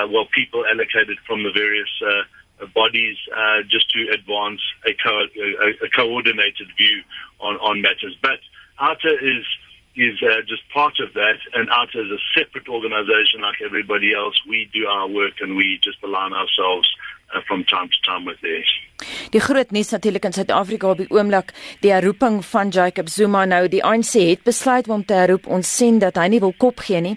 well 0.10 0.28
people 0.34 0.64
allocated 0.66 1.18
from 1.28 1.44
the 1.44 1.52
various 1.52 1.92
bodies 2.74 3.18
just 3.68 3.90
to 3.92 4.08
advance 4.14 4.62
a, 4.88 4.94
co- 5.04 5.28
a, 5.36 5.86
a 5.86 5.90
coordinated 5.90 6.68
view 6.78 7.04
on, 7.42 7.56
on 7.58 7.82
matters. 7.82 8.16
But 8.22 8.40
ATA 8.80 9.16
is 9.22 9.46
is 10.00 10.16
uh, 10.24 10.42
just 10.48 10.64
part 10.70 11.00
of 11.00 11.14
that, 11.14 11.40
and 11.54 11.70
ATA 11.70 12.00
is 12.00 12.12
a 12.12 12.40
separate 12.40 12.70
organization 12.70 13.42
like 13.42 13.60
everybody 13.64 14.14
else. 14.16 14.40
We 14.48 14.70
do 14.74 14.88
our 14.88 15.10
work 15.10 15.34
and 15.42 15.58
we 15.58 15.78
just 15.84 16.02
align 16.04 16.32
ourselves 16.32 16.88
uh, 17.36 17.42
from 17.46 17.66
time 17.66 17.90
to 17.90 18.02
time 18.10 18.24
with 18.24 18.40
theirs. 18.42 18.72
Die 19.34 19.42
groot 19.42 19.72
nuus 19.72 19.92
natuurlik 19.94 20.26
in 20.26 20.34
Suid-Afrika 20.34 20.90
op 20.90 20.98
die 20.98 21.10
oomblik, 21.14 21.54
die 21.84 21.92
herroeping 21.94 22.40
van 22.46 22.70
Jacob 22.74 23.10
Zuma 23.10 23.46
nou, 23.46 23.68
die 23.72 23.84
ANC 23.86 24.14
het 24.18 24.44
besluit 24.44 24.90
om 24.90 25.06
te 25.06 25.14
herroep. 25.14 25.48
Ons 25.48 25.70
sien 25.78 26.00
dat 26.00 26.18
hy 26.18 26.28
nie 26.34 26.42
wil 26.44 26.54
kop 26.58 26.82
gee 26.86 27.02
nie. 27.02 27.16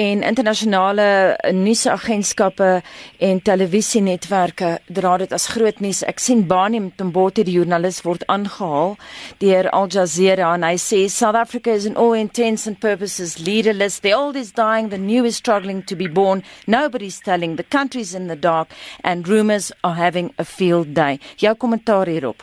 En 0.00 0.22
internasionale 0.22 1.36
nuusagentskappe 1.52 2.70
en 3.18 3.42
televisienetwerke 3.42 4.78
dra 4.86 5.16
dit 5.22 5.32
as 5.32 5.48
groot 5.52 5.80
nuus. 5.80 6.02
Ek 6.08 6.22
sien 6.22 6.46
Bani 6.48 6.80
Mtombote 6.86 7.44
die 7.46 7.56
joernalis 7.58 8.02
word 8.06 8.24
aangehaal 8.32 8.96
deur 9.42 9.70
Al 9.70 9.90
Jazeera 9.92 10.54
en 10.56 10.66
hy 10.66 10.74
sê 10.80 11.04
South 11.12 11.38
Africa 11.38 11.72
is 11.72 11.86
in 11.88 11.96
all 11.96 12.16
intents 12.18 12.66
and 12.66 12.80
purposes 12.80 13.38
leaderless. 13.38 14.00
The 14.00 14.14
old 14.16 14.36
is 14.36 14.52
dying, 14.52 14.90
the 14.90 14.98
new 14.98 15.24
is 15.24 15.36
struggling 15.36 15.82
to 15.84 15.96
be 15.96 16.08
born. 16.08 16.42
Nobody's 16.66 17.20
telling 17.20 17.56
the 17.56 17.62
country's 17.64 18.14
in 18.14 18.28
the 18.28 18.36
dark 18.36 18.68
and 19.04 19.28
rumors 19.28 19.72
are 19.84 19.94
having 19.94 20.32
a 20.38 20.44
field 20.44 20.94
day. 20.94 21.11
Jou 21.36 21.54
kommentaar 21.56 22.06
hierop. 22.06 22.42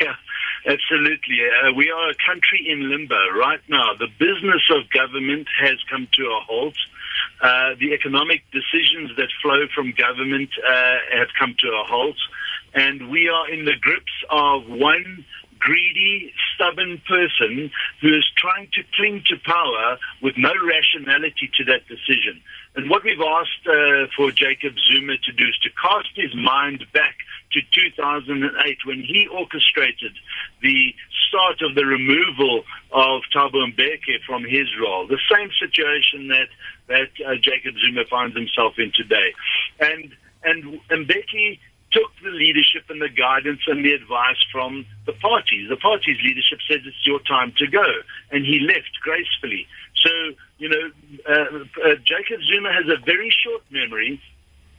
Yeah. 0.00 0.14
Absolutely. 0.66 1.38
Uh, 1.40 1.72
we 1.72 1.90
are 1.90 2.10
a 2.10 2.14
country 2.26 2.66
in 2.68 2.90
limbo 2.90 3.16
right 3.38 3.60
now. 3.68 3.94
The 3.98 4.08
business 4.18 4.62
of 4.70 4.90
government 4.90 5.46
has 5.58 5.78
come 5.90 6.08
to 6.12 6.22
a 6.26 6.40
halt. 6.40 6.74
Uh, 7.40 7.74
the 7.80 7.94
economic 7.94 8.42
decisions 8.52 9.16
that 9.16 9.28
flow 9.40 9.66
from 9.74 9.94
government 9.96 10.50
uh, 10.58 10.96
have 11.16 11.28
come 11.38 11.54
to 11.60 11.68
a 11.68 11.84
halt. 11.84 12.18
And 12.74 13.08
we 13.08 13.28
are 13.28 13.48
in 13.48 13.64
the 13.64 13.76
grips 13.80 14.12
of 14.28 14.68
one 14.68 15.24
greedy, 15.58 16.32
stubborn 16.54 17.00
person 17.08 17.70
who 18.00 18.14
is 18.14 18.26
trying 18.36 18.68
to 18.74 18.82
cling 18.94 19.22
to 19.28 19.36
power 19.44 19.98
with 20.22 20.34
no 20.36 20.52
rationality 20.66 21.50
to 21.56 21.64
that 21.64 21.86
decision. 21.88 22.40
And 22.78 22.88
what 22.88 23.02
we've 23.02 23.18
asked 23.18 23.66
uh, 23.66 24.06
for 24.16 24.30
Jacob 24.30 24.74
Zuma 24.86 25.18
to 25.18 25.32
do 25.32 25.42
is 25.48 25.58
to 25.64 25.70
cast 25.82 26.14
his 26.14 26.32
mind 26.36 26.86
back 26.94 27.16
to 27.50 27.60
2008 27.74 28.78
when 28.86 29.02
he 29.02 29.26
orchestrated 29.26 30.12
the 30.62 30.94
start 31.26 31.60
of 31.60 31.74
the 31.74 31.84
removal 31.84 32.62
of 32.92 33.22
Thabo 33.34 33.66
Mbeki 33.74 34.22
from 34.24 34.44
his 34.44 34.68
role. 34.80 35.08
The 35.08 35.18
same 35.28 35.50
situation 35.58 36.28
that 36.28 36.46
that 36.86 37.10
uh, 37.26 37.34
Jacob 37.42 37.74
Zuma 37.84 38.04
finds 38.08 38.36
himself 38.36 38.74
in 38.78 38.92
today, 38.94 39.34
and 39.80 40.14
and 40.44 40.78
Mbeki 40.88 41.58
took 41.90 42.12
the 42.22 42.30
leadership 42.30 42.84
and 42.90 43.02
the 43.02 43.08
guidance 43.08 43.60
and 43.66 43.84
the 43.84 43.92
advice 43.92 44.38
from 44.52 44.86
the 45.06 45.12
parties. 45.14 45.68
The 45.68 45.76
party's 45.76 46.20
leadership 46.22 46.58
said 46.68 46.80
it's 46.86 47.06
your 47.06 47.18
time 47.20 47.52
to 47.58 47.66
go, 47.66 47.84
and 48.30 48.44
he 48.44 48.60
left 48.60 48.92
gracefully. 49.02 49.66
So, 49.96 50.10
you 50.58 50.68
know, 50.68 50.90
uh, 51.28 51.58
uh, 51.84 51.94
Jacob 52.04 52.42
Zuma 52.42 52.72
has 52.72 52.86
a 52.86 53.04
very 53.04 53.30
short 53.30 53.62
memory, 53.70 54.20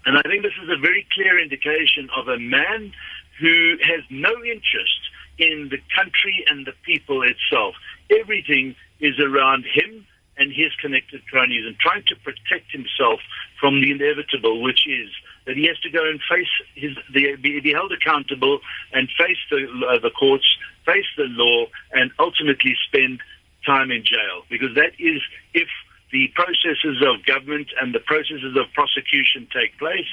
and 0.05 0.17
I 0.17 0.21
think 0.23 0.43
this 0.43 0.53
is 0.61 0.69
a 0.69 0.77
very 0.77 1.07
clear 1.13 1.41
indication 1.41 2.09
of 2.15 2.27
a 2.27 2.37
man 2.37 2.91
who 3.39 3.77
has 3.83 4.03
no 4.09 4.31
interest 4.43 4.99
in 5.37 5.69
the 5.71 5.79
country 5.95 6.43
and 6.49 6.65
the 6.65 6.73
people 6.83 7.23
itself. 7.23 7.75
Everything 8.09 8.75
is 8.99 9.17
around 9.19 9.65
him 9.65 10.05
and 10.37 10.51
his 10.51 10.71
connected 10.81 11.25
cronies 11.27 11.65
and 11.65 11.77
trying 11.79 12.03
to 12.07 12.15
protect 12.17 12.71
himself 12.71 13.19
from 13.59 13.81
the 13.81 13.91
inevitable, 13.91 14.61
which 14.61 14.87
is 14.87 15.09
that 15.45 15.55
he 15.55 15.65
has 15.67 15.79
to 15.79 15.89
go 15.89 16.07
and 16.09 16.19
face 16.29 16.47
his 16.75 16.95
the, 17.13 17.35
be, 17.35 17.71
held 17.71 17.91
accountable 17.91 18.59
and 18.93 19.09
face 19.17 19.37
the 19.49 19.67
uh, 19.89 19.99
the 19.99 20.11
courts, 20.11 20.45
face 20.85 21.07
the 21.17 21.27
law, 21.29 21.65
and 21.91 22.11
ultimately 22.19 22.75
spend 22.87 23.19
time 23.65 23.91
in 23.91 24.03
jail 24.03 24.43
because 24.49 24.75
that 24.75 24.91
is 24.99 25.21
if 25.53 25.67
the 26.11 26.27
processes 26.33 27.03
of 27.05 27.23
government 27.25 27.67
and 27.79 27.93
the 27.93 27.99
processes 27.99 28.57
of 28.57 28.65
prosecution 28.73 29.47
take 29.53 29.77
place 29.77 30.07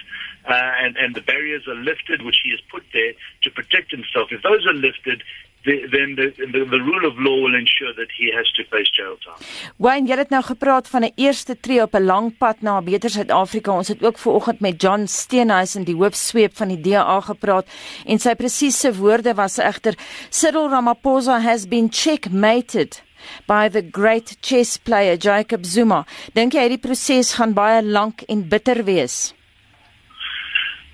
uh, 0.44 0.52
and, 0.52 0.96
and 0.96 1.14
the 1.14 1.22
barriers 1.22 1.66
are 1.66 1.74
lifted, 1.74 2.22
which 2.22 2.36
he 2.44 2.50
has 2.50 2.60
put 2.70 2.84
there 2.92 3.12
to 3.42 3.50
protect 3.50 3.90
himself. 3.90 4.28
If 4.30 4.42
those 4.42 4.66
are 4.66 4.74
lifted, 4.74 5.22
then 5.66 6.14
the, 6.18 6.28
the 6.54 6.62
the 6.74 6.80
rule 6.88 7.04
of 7.10 7.14
law 7.26 7.36
will 7.44 7.56
ensure 7.62 7.92
that 8.00 8.10
he 8.18 8.26
has 8.36 8.46
to 8.56 8.62
face 8.72 8.90
jail 8.98 9.16
time. 9.24 9.40
Wayne, 9.82 10.06
jy 10.08 10.18
het 10.20 10.30
nou 10.34 10.42
gepraat 10.46 10.88
van 10.88 11.04
'n 11.04 11.12
eerste 11.16 11.56
tree 11.60 11.82
op 11.82 11.94
'n 11.94 12.04
lang 12.04 12.26
pad 12.38 12.62
na 12.62 12.78
'n 12.78 12.84
beter 12.84 13.10
Suid-Afrika. 13.10 13.70
Ons 13.72 13.88
het 13.88 14.04
ook 14.04 14.18
vanoggend 14.18 14.60
met 14.60 14.82
John 14.82 15.06
Steenhuisen, 15.06 15.84
die 15.84 15.94
hoofsweep 15.94 16.56
van 16.56 16.68
die 16.68 16.80
DA 16.80 17.20
gepraat 17.20 17.66
en 18.06 18.18
sy 18.18 18.34
presiese 18.34 18.94
woorde 18.94 19.34
was 19.34 19.58
egter 19.58 19.94
Cyril 20.30 20.68
Ramaphosa 20.68 21.40
has 21.40 21.68
been 21.68 21.88
checkmated 21.90 23.02
by 23.46 23.68
the 23.68 23.82
great 23.82 24.36
chess 24.40 24.76
player 24.76 25.16
Jacob 25.16 25.64
Zuma. 25.64 26.04
Dink 26.34 26.52
jy 26.52 26.60
hierdie 26.60 26.82
proses 26.82 27.34
gaan 27.34 27.54
baie 27.54 27.82
lank 27.82 28.22
en 28.28 28.48
bitter 28.48 28.84
wees? 28.84 29.35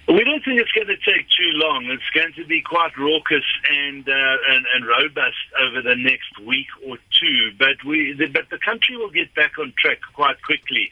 We 0.08 0.24
don't 0.24 0.42
think 0.44 0.60
it's 0.60 0.72
going 0.72 0.88
to 0.88 0.96
take 0.96 1.28
too 1.30 1.52
long. 1.54 1.86
It's 1.86 2.10
going 2.12 2.32
to 2.34 2.44
be 2.44 2.60
quite 2.60 2.96
raucous 2.98 3.44
and 3.70 4.08
uh, 4.08 4.36
and, 4.50 4.66
and 4.74 4.86
robust 4.86 5.38
over 5.60 5.80
the 5.80 5.94
next 5.94 6.38
week 6.44 6.66
or 6.84 6.98
two. 7.20 7.52
But 7.56 7.84
we, 7.86 8.12
the, 8.12 8.26
but 8.26 8.50
the 8.50 8.58
country 8.58 8.96
will 8.96 9.10
get 9.10 9.32
back 9.34 9.58
on 9.58 9.72
track 9.78 9.98
quite 10.14 10.42
quickly. 10.42 10.90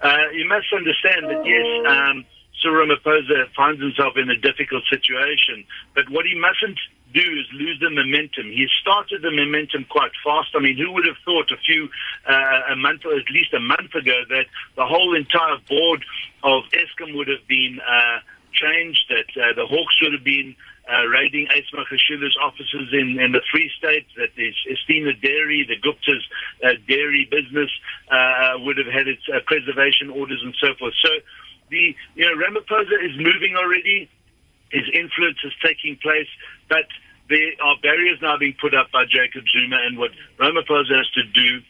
Uh, 0.00 0.30
you 0.32 0.48
must 0.48 0.72
understand 0.72 1.26
that 1.26 1.44
yes, 1.44 1.66
um, 1.90 2.24
Cyril 2.62 2.86
Ramaphosa 2.86 3.50
finds 3.56 3.80
himself 3.80 4.16
in 4.16 4.30
a 4.30 4.36
difficult 4.36 4.84
situation, 4.88 5.64
but 5.94 6.08
what 6.08 6.24
he 6.24 6.38
mustn't 6.38 6.78
do 7.12 7.20
is 7.20 7.46
lose 7.52 7.78
the 7.80 7.90
momentum. 7.90 8.46
He 8.46 8.66
started 8.80 9.22
the 9.22 9.30
momentum 9.30 9.84
quite 9.90 10.12
fast. 10.24 10.50
I 10.54 10.60
mean, 10.60 10.78
who 10.78 10.92
would 10.92 11.04
have 11.04 11.18
thought 11.24 11.50
a 11.50 11.56
few, 11.56 11.88
uh, 12.28 12.72
a 12.72 12.76
month, 12.76 13.04
or 13.04 13.14
at 13.14 13.28
least 13.30 13.52
a 13.52 13.60
month 13.60 13.94
ago, 13.94 14.22
that 14.30 14.46
the 14.76 14.86
whole 14.86 15.14
entire 15.14 15.58
board 15.68 16.04
of 16.42 16.64
ESCOM 16.72 17.16
would 17.16 17.28
have 17.28 17.46
been 17.48 17.80
uh, 17.80 18.20
changed, 18.52 19.04
that 19.08 19.30
uh, 19.40 19.52
the 19.54 19.66
Hawks 19.66 19.96
would 20.02 20.12
have 20.12 20.24
been 20.24 20.54
uh, 20.90 21.06
raiding 21.06 21.48
Ace 21.54 21.70
Makashula's 21.72 22.36
offices 22.42 22.88
in, 22.92 23.18
in 23.20 23.32
the 23.32 23.42
Free 23.50 23.70
State, 23.78 24.06
that 24.16 24.30
the 24.36 24.52
Estina 24.70 25.20
Dairy, 25.20 25.64
the 25.66 25.78
Gupta's 25.78 26.24
uh, 26.64 26.74
dairy 26.88 27.28
business 27.30 27.70
uh, 28.10 28.54
would 28.58 28.78
have 28.78 28.92
had 28.92 29.08
its 29.08 29.22
uh, 29.32 29.40
preservation 29.46 30.10
orders 30.10 30.40
and 30.42 30.54
so 30.60 30.74
forth. 30.78 30.94
So 31.02 31.10
the, 31.70 31.94
you 32.14 32.24
know, 32.24 32.34
Ramaphosa 32.36 32.98
is 33.04 33.16
moving 33.16 33.56
already. 33.56 34.10
His 34.70 34.84
influence 34.92 35.38
is 35.44 35.52
taking 35.62 35.96
place, 35.96 36.28
but 36.68 36.86
there 37.28 37.52
are 37.62 37.76
barriers 37.82 38.18
now 38.20 38.36
being 38.38 38.54
put 38.60 38.74
up 38.74 38.90
by 38.90 39.04
Jacob 39.04 39.44
Zuma, 39.52 39.76
and 39.84 39.98
what 39.98 40.10
Ramaphosa 40.38 40.96
has 40.96 41.08
to 41.10 41.24
do 41.24 41.60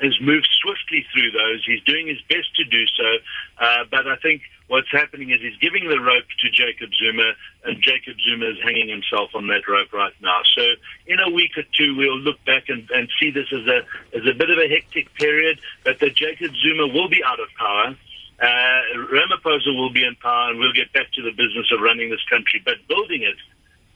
is 0.00 0.14
move 0.20 0.44
swiftly 0.62 1.06
through 1.12 1.30
those. 1.30 1.64
He's 1.64 1.82
doing 1.82 2.06
his 2.06 2.20
best 2.28 2.54
to 2.56 2.64
do 2.64 2.84
so, 2.96 3.10
uh, 3.58 3.84
but 3.90 4.06
I 4.06 4.16
think 4.16 4.42
what's 4.68 4.90
happening 4.90 5.30
is 5.30 5.40
he's 5.40 5.56
giving 5.58 5.88
the 5.88 6.00
rope 6.00 6.24
to 6.40 6.50
Jacob 6.50 6.90
Zuma, 6.94 7.32
and 7.64 7.82
Jacob 7.82 8.16
Zuma 8.20 8.46
is 8.46 8.58
hanging 8.62 8.88
himself 8.88 9.30
on 9.34 9.46
that 9.48 9.66
rope 9.68 9.92
right 9.92 10.14
now. 10.20 10.40
So 10.56 10.62
in 11.06 11.18
a 11.20 11.30
week 11.30 11.52
or 11.56 11.64
two, 11.76 11.96
we'll 11.96 12.18
look 12.18 12.42
back 12.44 12.68
and, 12.68 12.88
and 12.90 13.08
see 13.20 13.30
this 13.30 13.46
as 13.52 13.66
a 13.66 13.78
as 14.16 14.26
a 14.26 14.34
bit 14.34 14.50
of 14.50 14.58
a 14.58 14.68
hectic 14.68 15.14
period, 15.14 15.60
but 15.84 16.00
that 16.00 16.14
Jacob 16.14 16.52
Zuma 16.56 16.86
will 16.88 17.08
be 17.08 17.22
out 17.24 17.40
of 17.40 17.48
power. 17.58 17.96
Uh, 18.40 18.82
Ramaphosa 19.12 19.74
will 19.76 19.92
be 19.92 20.04
in 20.04 20.16
power, 20.16 20.50
and 20.50 20.58
we'll 20.58 20.72
get 20.72 20.92
back 20.92 21.12
to 21.14 21.22
the 21.22 21.30
business 21.30 21.70
of 21.72 21.80
running 21.80 22.10
this 22.10 22.24
country, 22.28 22.60
but 22.64 22.74
building 22.88 23.22
it 23.22 23.36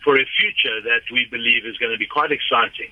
for 0.04 0.14
a 0.16 0.24
future 0.38 0.80
that 0.82 1.02
we 1.12 1.26
believe 1.30 1.66
is 1.66 1.76
going 1.78 1.92
to 1.92 1.98
be 1.98 2.06
quite 2.06 2.30
exciting. 2.30 2.90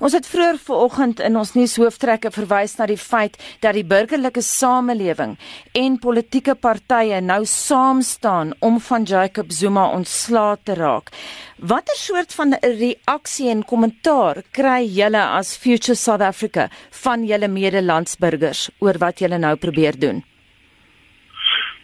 Ons 0.00 0.16
het 0.16 0.26
vroeër 0.26 0.58
vanoggend 0.64 1.20
in 1.20 1.36
ons 1.36 1.54
nuushooftrekke 1.56 2.32
verwys 2.34 2.76
na 2.78 2.86
die 2.90 2.98
feit 3.00 3.38
dat 3.64 3.76
die 3.78 3.86
burgerlike 3.86 4.42
samelewing 4.42 5.36
en 5.78 5.98
politieke 6.02 6.54
partye 6.54 7.20
nou 7.20 7.42
saam 7.48 8.02
staan 8.02 8.54
om 8.60 8.80
van 8.80 9.04
Jacob 9.04 9.52
Zuma 9.52 9.88
ontslae 9.94 10.58
te 10.64 10.74
raak. 10.78 11.12
Watter 11.58 11.96
soort 11.96 12.34
van 12.34 12.56
reaksie 12.62 13.48
en 13.52 13.62
kommentaar 13.64 14.42
kry 14.50 14.82
julle 14.88 15.22
as 15.38 15.56
Future 15.56 15.94
South 15.94 16.24
Africa 16.26 16.68
van 17.04 17.26
julle 17.26 17.48
medelandsburgers 17.48 18.68
oor 18.80 18.98
wat 18.98 19.22
julle 19.22 19.38
nou 19.38 19.54
probeer 19.56 19.98
doen? 19.98 20.24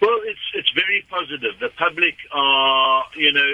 Well, 0.01 0.21
it's 0.31 0.47
it's 0.55 0.73
very 0.75 1.05
positive. 1.11 1.55
The 1.61 1.71
public 1.77 2.17
are, 2.33 3.05
you 3.17 3.33
know, 3.33 3.51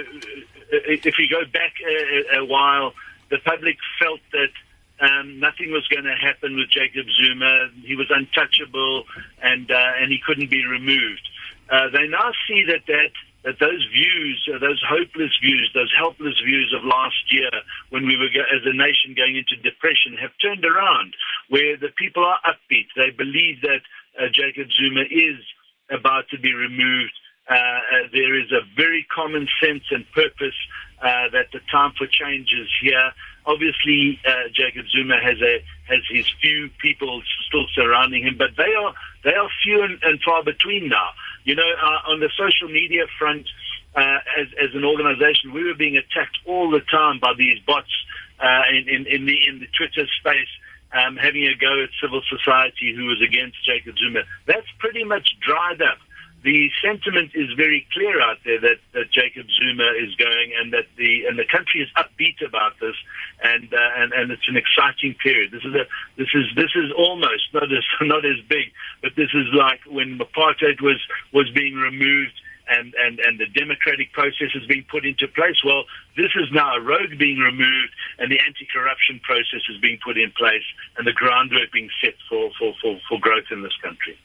if 0.70 1.18
you 1.18 1.28
go 1.28 1.44
back 1.52 1.72
a, 1.80 2.38
a 2.40 2.44
while 2.44 2.92
the 3.34 3.42
public 3.42 3.76
felt 3.98 4.20
that 4.30 4.54
um, 5.02 5.40
nothing 5.40 5.74
was 5.74 5.82
going 5.90 6.06
to 6.06 6.14
happen 6.14 6.54
with 6.54 6.70
Jacob 6.70 7.06
Zuma. 7.18 7.74
He 7.82 7.96
was 7.96 8.06
untouchable, 8.14 9.02
and 9.42 9.66
uh, 9.70 9.98
and 9.98 10.12
he 10.12 10.22
couldn't 10.24 10.50
be 10.50 10.64
removed. 10.64 11.26
Uh, 11.68 11.90
they 11.90 12.06
now 12.06 12.30
see 12.46 12.62
that 12.70 12.86
that 12.86 13.10
that 13.42 13.58
those 13.58 13.82
views, 13.90 14.38
uh, 14.54 14.58
those 14.62 14.80
hopeless 14.86 15.34
views, 15.42 15.66
those 15.74 15.92
helpless 15.98 16.38
views 16.46 16.72
of 16.78 16.86
last 16.86 17.26
year, 17.34 17.50
when 17.90 18.06
we 18.06 18.16
were 18.16 18.30
as 18.30 18.62
a 18.64 18.72
nation 18.72 19.18
going 19.18 19.34
into 19.34 19.58
depression, 19.66 20.14
have 20.22 20.30
turned 20.40 20.64
around. 20.64 21.14
Where 21.50 21.76
the 21.76 21.90
people 21.98 22.24
are 22.24 22.38
upbeat, 22.46 22.86
they 22.94 23.10
believe 23.10 23.62
that 23.62 23.82
uh, 24.14 24.30
Jacob 24.30 24.70
Zuma 24.70 25.02
is 25.10 25.42
about 25.90 26.30
to 26.30 26.38
be 26.38 26.54
removed. 26.54 27.12
Uh, 27.50 27.54
uh, 27.54 28.08
there 28.12 28.38
is 28.38 28.50
a 28.52 28.62
very 28.76 29.04
common 29.12 29.48
sense 29.60 29.82
and 29.90 30.06
purpose 30.12 30.56
uh, 31.00 31.28
that 31.32 31.46
the 31.52 31.60
time 31.70 31.92
for 31.96 32.06
change 32.06 32.48
is 32.52 32.68
here. 32.82 33.12
Obviously, 33.46 34.18
uh, 34.26 34.48
Jacob 34.54 34.86
Zuma 34.88 35.20
has 35.20 35.40
a 35.42 35.62
has 35.86 36.00
his 36.10 36.26
few 36.40 36.70
people 36.80 37.22
still 37.46 37.66
surrounding 37.74 38.22
him, 38.22 38.36
but 38.38 38.50
they 38.56 38.72
are 38.74 38.94
they 39.22 39.34
are 39.34 39.48
few 39.62 39.82
and, 39.82 40.02
and 40.02 40.20
far 40.22 40.42
between 40.42 40.88
now. 40.88 41.10
You 41.44 41.54
know, 41.54 41.70
uh, 41.82 42.10
on 42.10 42.20
the 42.20 42.30
social 42.38 42.72
media 42.72 43.04
front, 43.18 43.46
uh, 43.94 44.18
as 44.40 44.46
as 44.60 44.74
an 44.74 44.84
organisation, 44.84 45.52
we 45.52 45.64
were 45.64 45.74
being 45.74 45.96
attacked 45.96 46.38
all 46.46 46.70
the 46.70 46.80
time 46.80 47.20
by 47.20 47.32
these 47.36 47.58
bots 47.66 47.92
uh, 48.40 48.62
in, 48.70 48.88
in 48.88 49.06
in 49.06 49.26
the 49.26 49.36
in 49.46 49.60
the 49.60 49.68
Twitter 49.76 50.08
space. 50.20 50.52
Um, 50.94 51.16
having 51.16 51.42
a 51.42 51.56
go 51.56 51.82
at 51.82 51.90
civil 52.00 52.22
society 52.30 52.94
who 52.94 53.06
was 53.06 53.20
against 53.20 53.56
Jacob 53.66 53.98
Zuma. 53.98 54.20
That's 54.46 54.70
pretty 54.78 55.02
much 55.02 55.26
dried 55.40 55.82
up 55.82 55.98
the 56.44 56.68
sentiment 56.84 57.30
is 57.34 57.48
very 57.56 57.86
clear 57.92 58.20
out 58.20 58.36
there 58.44 58.60
that, 58.60 58.76
that 58.92 59.10
Jacob 59.10 59.46
Zuma 59.48 59.96
is 59.96 60.14
going, 60.16 60.52
and 60.60 60.74
that 60.74 60.84
the 60.96 61.24
and 61.24 61.38
the 61.38 61.48
country 61.50 61.80
is 61.80 61.88
upbeat 61.96 62.46
about 62.46 62.78
this, 62.80 62.94
and 63.42 63.72
uh, 63.72 63.90
and 63.96 64.12
and 64.12 64.30
it's 64.30 64.46
an 64.46 64.56
exciting 64.56 65.14
period. 65.14 65.52
This 65.52 65.64
is 65.64 65.74
a 65.74 65.88
this 66.18 66.28
is 66.34 66.44
this 66.54 66.70
is 66.76 66.92
almost 66.96 67.48
not 67.54 67.72
as 67.72 67.84
not 68.02 68.26
as 68.26 68.44
big, 68.46 68.72
but 69.00 69.16
this 69.16 69.30
is 69.32 69.48
like 69.54 69.80
when 69.88 70.18
apartheid 70.18 70.82
was 70.82 71.00
was 71.32 71.48
being 71.50 71.76
removed 71.76 72.36
and, 72.68 72.94
and, 72.94 73.20
and 73.20 73.38
the 73.38 73.46
democratic 73.46 74.12
process 74.12 74.50
is 74.54 74.66
being 74.66 74.84
put 74.90 75.04
into 75.04 75.28
place. 75.28 75.58
Well, 75.64 75.84
this 76.16 76.32
is 76.36 76.48
now 76.52 76.76
a 76.76 76.80
road 76.80 77.18
being 77.18 77.38
removed 77.38 77.92
and 78.18 78.30
the 78.30 78.40
anti-corruption 78.40 79.20
process 79.22 79.62
is 79.70 79.78
being 79.80 79.98
put 80.04 80.16
in 80.16 80.30
place 80.36 80.66
and 80.96 81.06
the 81.06 81.12
groundwork 81.12 81.72
being 81.72 81.90
set 82.02 82.14
for, 82.28 82.50
for, 82.58 82.74
for, 82.80 82.98
for 83.08 83.18
growth 83.20 83.48
in 83.50 83.62
this 83.62 83.76
country. 83.82 84.16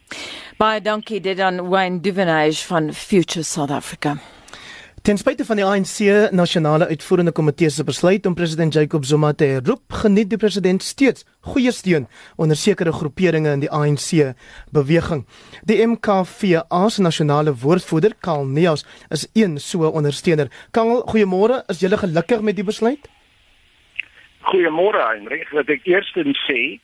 Baie 0.57 0.81
dit 1.21 1.39
aan 1.39 1.69
Wayne 1.69 2.01
Duvenage 2.01 2.65
van 2.67 2.93
Future 2.93 3.43
South 3.43 3.71
Africa. 3.71 4.19
Ten 5.01 5.17
spyte 5.17 5.45
van 5.45 5.55
die 5.55 5.63
ANC 5.63 6.31
nasionale 6.35 6.87
uitvoerende 6.89 7.31
komitee 7.31 7.69
se 7.69 7.83
besluit 7.83 8.25
om 8.25 8.33
president 8.35 8.73
Jacob 8.73 9.05
Zuma 9.05 9.29
te 9.33 9.45
herroep, 9.45 9.93
geniet 10.01 10.27
die 10.29 10.37
president 10.37 10.83
steeds 10.83 11.23
goeie 11.39 11.71
steun 11.71 12.07
onder 12.35 12.57
sekere 12.59 12.91
groeperinge 12.91 13.53
in 13.55 13.63
die 13.63 13.69
ANC 13.71 14.33
beweging. 14.75 15.23
Die 15.63 15.79
MKVA 15.87 16.89
se 16.89 17.01
nasionale 17.01 17.55
woordvoerder, 17.63 18.17
Karl 18.19 18.43
Neus, 18.45 18.83
is 19.09 19.29
een 19.33 19.57
so 19.59 19.87
ondersteuner. 19.87 20.51
Karl, 20.71 20.99
goeiemôre. 21.07 21.63
Is 21.71 21.79
jy 21.79 21.95
gelukkig 21.95 22.41
met 22.41 22.59
die 22.59 22.67
besluit? 22.67 23.09
Goeiemôre, 24.51 24.99
Heinrich. 25.13 25.47
Wat 25.55 25.71
ek 25.71 25.87
eerstens 25.87 26.43
sê, 26.49 26.75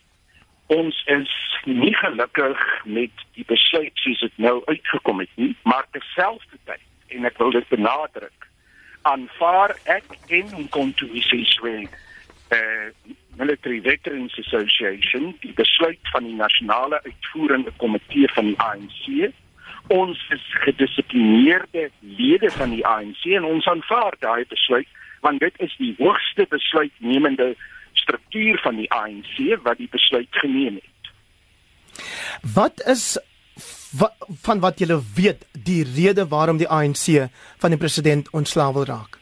ons 0.72 1.04
is 1.12 1.38
nie 1.68 1.94
gelukkig 2.00 2.68
met 2.86 3.28
die 3.36 3.46
besluit 3.52 4.06
soos 4.08 4.24
dit 4.24 4.44
nou 4.48 4.62
uitgekom 4.72 5.26
het 5.26 5.40
nie, 5.42 5.56
maar 5.68 5.84
terselfdertyd 5.92 6.86
en 7.08 7.26
ek 7.26 7.38
wil 7.38 7.52
dit 7.52 7.70
benadruk. 7.70 8.50
Aanvaar 9.02 9.76
ek 9.84 10.18
en 10.28 10.70
konto 10.70 11.06
isiswe 11.14 11.88
eh 12.50 12.88
military 13.36 13.82
veterans 13.84 14.38
association 14.40 15.34
die 15.42 15.52
besluit 15.54 16.00
van 16.14 16.24
die 16.24 16.36
nasionale 16.36 17.02
uitvoerende 17.04 17.72
komitee 17.82 18.30
van 18.32 18.46
die 18.46 18.60
ANC 18.64 19.34
ons 19.88 20.28
is 20.30 20.46
gedissiplineerde 20.64 21.90
lede 22.00 22.52
van 22.52 22.70
die 22.70 22.86
ANC 22.86 23.26
en 23.38 23.44
ons 23.44 23.68
aanvaar 23.68 24.16
daai 24.20 24.46
besluit 24.50 24.88
want 25.22 25.40
dit 25.40 25.54
is 25.58 25.76
die 25.78 25.94
hoogste 25.98 26.46
besluitnemende 26.50 27.56
struktuur 27.94 28.60
van 28.62 28.76
die 28.82 28.92
ANC 28.94 29.38
wat 29.64 29.78
die 29.78 29.90
besluit 29.92 30.30
geneem 30.32 30.76
het. 30.76 31.12
Wat 32.54 32.82
is 32.86 33.18
wat, 34.00 34.16
van 34.42 34.60
wat 34.60 34.80
julle 34.80 35.00
weet 35.16 35.46
die 35.52 35.84
rede 35.96 36.28
waarom 36.28 36.58
die 36.58 36.68
ANC 36.68 37.30
van 37.58 37.70
die 37.70 37.80
president 37.80 38.30
ontslaa 38.30 38.74
wil 38.74 38.86
raak? 38.86 39.20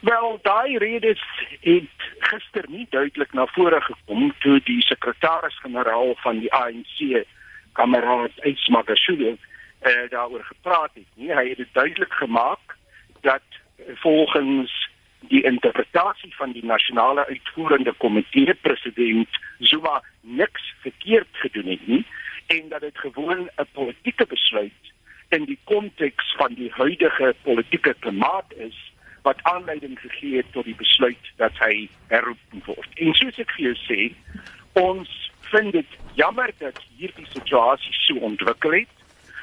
Wel, 0.00 0.38
daai 0.42 0.78
rede 0.78 1.16
het 1.60 2.06
gister 2.18 2.64
nie 2.68 2.86
duidelik 2.90 3.32
na 3.32 3.46
vore 3.46 3.80
gekom 3.80 4.32
toe 4.40 4.60
die 4.64 4.80
sekretaris-generaal 4.82 6.14
van 6.24 6.40
die 6.40 6.52
ANC, 6.52 7.24
kameraad 7.72 8.44
Ismagashule, 8.48 9.36
eh 9.80 10.08
daaroor 10.10 10.44
gepraat 10.44 10.90
het. 10.94 11.08
Nie, 11.14 11.32
hy 11.34 11.48
het 11.48 11.56
dit 11.56 11.72
duidelik 11.72 12.12
gemaak 12.12 12.76
dat 13.20 13.44
volgens 13.94 14.88
die 15.20 15.42
interpretasie 15.44 16.34
van 16.36 16.52
die 16.52 16.64
nasionale 16.64 17.26
uitvoerende 17.26 17.92
komitee 17.92 18.54
president 18.54 19.28
Zuma 19.58 20.02
niks 20.20 20.74
verkeerd 20.80 21.28
gedoen 21.32 21.66
het 21.66 21.86
nie 21.86 22.04
en 22.56 22.68
dat 22.68 22.80
dit 22.80 22.98
gewoon 22.98 23.50
'n 23.56 23.68
politieke 23.72 24.26
besluit 24.26 24.82
in 25.28 25.44
die 25.44 25.58
konteks 25.64 26.34
van 26.36 26.54
die 26.54 26.70
huidige 26.72 27.34
politieke 27.42 27.94
klimaat 27.98 28.54
is 28.56 28.92
wat 29.22 29.42
aanleiding 29.42 30.00
gegee 30.00 30.36
het 30.36 30.52
tot 30.52 30.64
die 30.64 30.74
besluit 30.74 31.24
dat 31.36 31.52
hy 31.58 31.88
herroep 32.06 32.38
word. 32.64 32.88
En 32.94 33.14
soos 33.14 33.38
ek 33.38 33.50
vir 33.50 33.64
jou 33.64 33.76
sê, 33.86 34.14
ons 34.72 35.10
vind 35.40 35.72
dit 35.72 35.90
jammer 36.14 36.50
dat 36.58 36.78
hierdie 36.96 37.26
situasie 37.28 37.92
so 37.92 38.14
ontwikkel 38.14 38.72
het, 38.72 38.96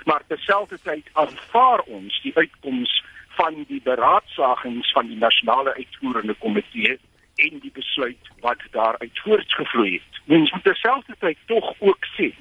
maar 0.03 0.23
terselfdertyd 0.27 1.09
aanvaar 1.13 1.81
ons 1.81 2.21
die 2.21 2.35
uitkoms 2.35 3.03
van 3.39 3.63
die 3.67 3.81
beraadsagings 3.83 4.91
van 4.91 5.07
die 5.07 5.17
nasionale 5.17 5.73
uitvoerende 5.73 6.33
komitee 6.33 6.99
en 7.35 7.59
die 7.59 7.71
besluit 7.71 8.31
wat 8.39 8.61
daaruit 8.71 9.19
voortgevloei 9.19 9.93
het. 9.93 10.21
Mens 10.25 10.51
moet 10.51 10.63
terselfdertyd 10.63 11.37
tog 11.45 11.73
ook 11.79 12.05
sê 12.17 12.33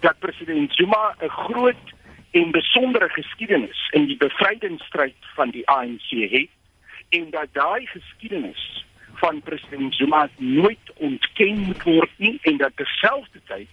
dat 0.00 0.18
president 0.18 0.74
Zuma 0.74 1.14
'n 1.20 1.28
groot 1.28 1.84
en 2.30 2.50
besondere 2.50 3.08
geskiedenis 3.08 3.88
in 3.90 4.06
die 4.06 4.16
bevrydingsstryd 4.16 5.16
van 5.34 5.50
die 5.50 5.68
ANC 5.68 6.08
het 6.08 6.50
en 7.08 7.30
dat 7.30 7.48
daai 7.52 7.86
geskiedenis 7.86 8.84
van 9.14 9.42
president 9.42 9.94
Zuma 9.94 10.28
nooit 10.36 10.92
ontken 10.94 11.58
moet 11.58 11.82
word 11.82 12.10
nie 12.16 12.38
en 12.42 12.56
dat 12.56 12.76
terselfdertyd 12.76 13.68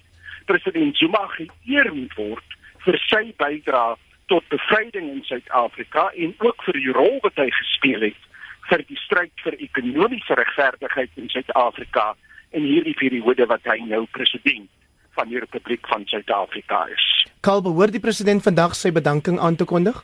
president 0.45 0.97
Zuma 0.97 1.27
geëer 1.27 1.93
moet 1.93 2.13
word 2.13 2.57
vir 2.85 2.99
sy 3.07 3.33
bydrae 3.37 3.95
tot 4.31 4.47
bevryding 4.47 5.09
in 5.11 5.23
Suid-Afrika 5.23 6.11
en 6.15 6.35
ook 6.37 6.63
vir 6.63 6.79
die 6.79 6.91
rol 6.91 7.17
wat 7.25 7.35
hy 7.35 7.49
gespeel 7.51 8.07
het 8.07 8.29
vir 8.69 8.85
die 8.87 8.99
stryd 8.99 9.43
vir 9.43 9.57
ekonomiese 9.67 10.37
regverdigheid 10.39 11.19
in 11.19 11.27
Suid-Afrika 11.29 12.13
in 12.51 12.63
hierdie 12.69 12.95
periode 12.95 13.47
wat 13.51 13.67
hy 13.67 13.79
nou 13.89 14.05
president 14.15 14.71
van 15.13 15.27
die 15.27 15.39
Republiek 15.39 15.87
van 15.87 16.05
Suid-Afrika 16.05 16.85
is. 16.85 17.05
Kal 17.39 17.61
behoort 17.61 17.91
die 17.91 18.03
president 18.03 18.43
vandag 18.43 18.75
sy 18.75 18.91
bedanking 18.91 19.39
aan 19.39 19.55
te 19.55 19.65
kondig? 19.65 20.03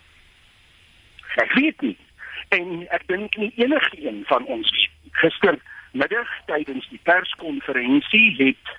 Ek 1.35 1.53
weet 1.53 1.81
nie. 1.81 1.97
En 2.49 2.85
ek 2.89 3.07
dink 3.07 3.35
nie 3.37 3.51
enigiemand 3.55 4.27
van 4.27 4.45
ons 4.45 4.69
gister 5.21 5.57
middag 5.91 6.29
tydens 6.45 6.87
die 6.89 7.01
perskonferensie 7.03 8.35
het 8.37 8.71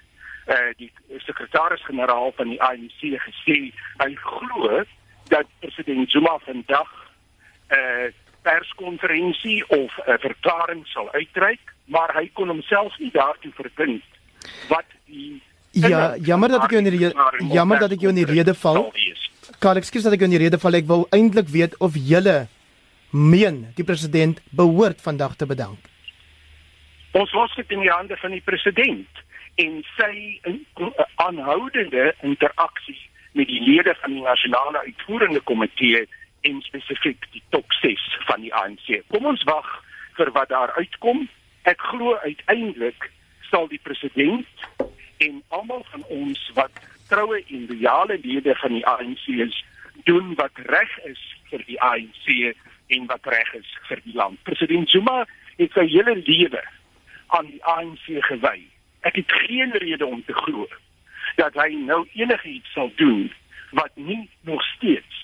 uh, 0.51 0.71
die 0.77 0.91
sekretaris-generaal 1.27 2.33
van 2.37 2.51
die 2.55 2.63
ANC 2.63 3.03
gesê 3.27 3.59
hy 4.03 4.11
glo 4.23 4.83
dat 5.31 5.47
president 5.61 6.11
Zuma 6.11 6.39
vandag 6.47 6.91
'n 6.91 7.75
uh, 7.75 8.05
eh, 8.07 8.13
perskonferensie 8.43 9.69
of 9.69 9.91
'n 9.99 10.11
uh, 10.11 10.19
verklaring 10.19 10.87
sal 10.87 11.13
uitreik, 11.13 11.61
maar 11.85 12.15
hy 12.15 12.31
kon 12.33 12.49
homself 12.49 12.99
nie 12.99 13.11
daartoe 13.13 13.53
verbind 13.55 14.03
wat 14.69 14.87
die 15.05 15.43
Ja, 15.71 16.17
jammer 16.19 16.51
dat 16.51 16.65
ek 16.67 16.75
jou 16.75 16.81
in 16.83 16.89
die 16.89 16.97
rede, 16.99 17.15
jammer 17.55 17.79
dat 17.79 17.93
ek 17.95 18.03
jou 18.03 18.11
in 18.11 18.19
die 18.19 18.27
rede 18.27 18.55
val. 18.59 18.89
Karl, 19.63 19.79
ekskuus 19.79 20.07
dat 20.07 20.17
ek 20.17 20.25
jou 20.25 20.31
in 20.31 20.35
die 20.35 20.43
rede 20.43 20.59
val. 20.59 20.75
Ek 20.75 20.89
wou 20.89 21.05
eintlik 21.15 21.51
weet 21.53 21.77
of 21.79 21.95
julle 21.95 22.49
meen 23.11 23.69
die 23.79 23.87
president 23.87 24.41
behoort 24.51 25.01
vandag 25.03 25.37
te 25.39 25.47
bedank. 25.47 25.79
Ons 27.15 27.33
los 27.35 27.55
dit 27.59 27.71
in 27.75 27.83
die 27.85 27.91
hande 27.91 28.17
van 28.19 28.35
die 28.35 28.43
president 28.43 29.23
en 29.63 29.81
sy 29.97 30.41
aanhoudende 31.23 32.15
interaksie 32.27 32.99
met 33.39 33.47
die 33.51 33.61
lede 33.63 33.95
van 34.03 34.15
die 34.15 34.23
nasionale 34.23 34.83
uitvoerende 34.87 35.43
komitee 35.47 36.07
en 36.47 36.61
spesifiek 36.67 37.27
die 37.35 37.43
top 37.55 37.73
6 37.79 38.03
van 38.27 38.43
die 38.43 38.55
ANC. 38.55 39.03
Kom 39.11 39.27
ons 39.27 39.43
wag 39.47 39.69
vir 40.19 40.31
wat 40.35 40.51
daar 40.51 40.73
uitkom. 40.79 41.29
Ek 41.69 41.83
glo 41.93 42.17
uiteindelik 42.25 43.11
sal 43.51 43.69
die 43.71 43.83
president 43.83 44.47
en 45.21 45.43
almal 45.49 45.85
van 45.91 46.05
ons 46.09 46.51
wat 46.57 46.81
troue 47.13 47.43
en 47.47 47.67
loyale 47.69 48.19
lede 48.23 48.55
van 48.63 48.73
die 48.73 48.87
ANC 48.87 49.27
is, 49.27 49.57
doen 50.09 50.35
wat 50.35 50.61
reg 50.73 50.93
is 51.11 51.21
vir 51.51 51.65
die 51.69 51.81
ANC 51.85 52.27
en 52.97 53.09
wat 53.11 53.27
reg 53.35 53.55
is 53.59 53.73
vir 53.89 54.01
die 54.05 54.17
land. 54.17 54.41
President 54.49 54.89
Zuma 54.89 55.25
het 55.59 55.75
sy 55.77 55.85
hele 55.93 56.17
lewe 56.25 56.63
aan 57.37 57.51
die 57.51 57.61
ANC 57.69 58.07
gewy. 58.31 58.63
Ek 59.05 59.21
het 59.21 59.33
geen 59.45 59.77
rede 59.83 60.07
om 60.07 60.23
te 60.25 60.37
glo 60.45 60.67
dat 61.37 61.57
hy 61.61 61.75
nou 61.77 62.03
enigiets 62.17 62.73
sal 62.73 62.91
doen 62.97 63.29
wat 63.77 63.93
nie 63.95 64.25
nog 64.49 64.65
steeds 64.75 65.21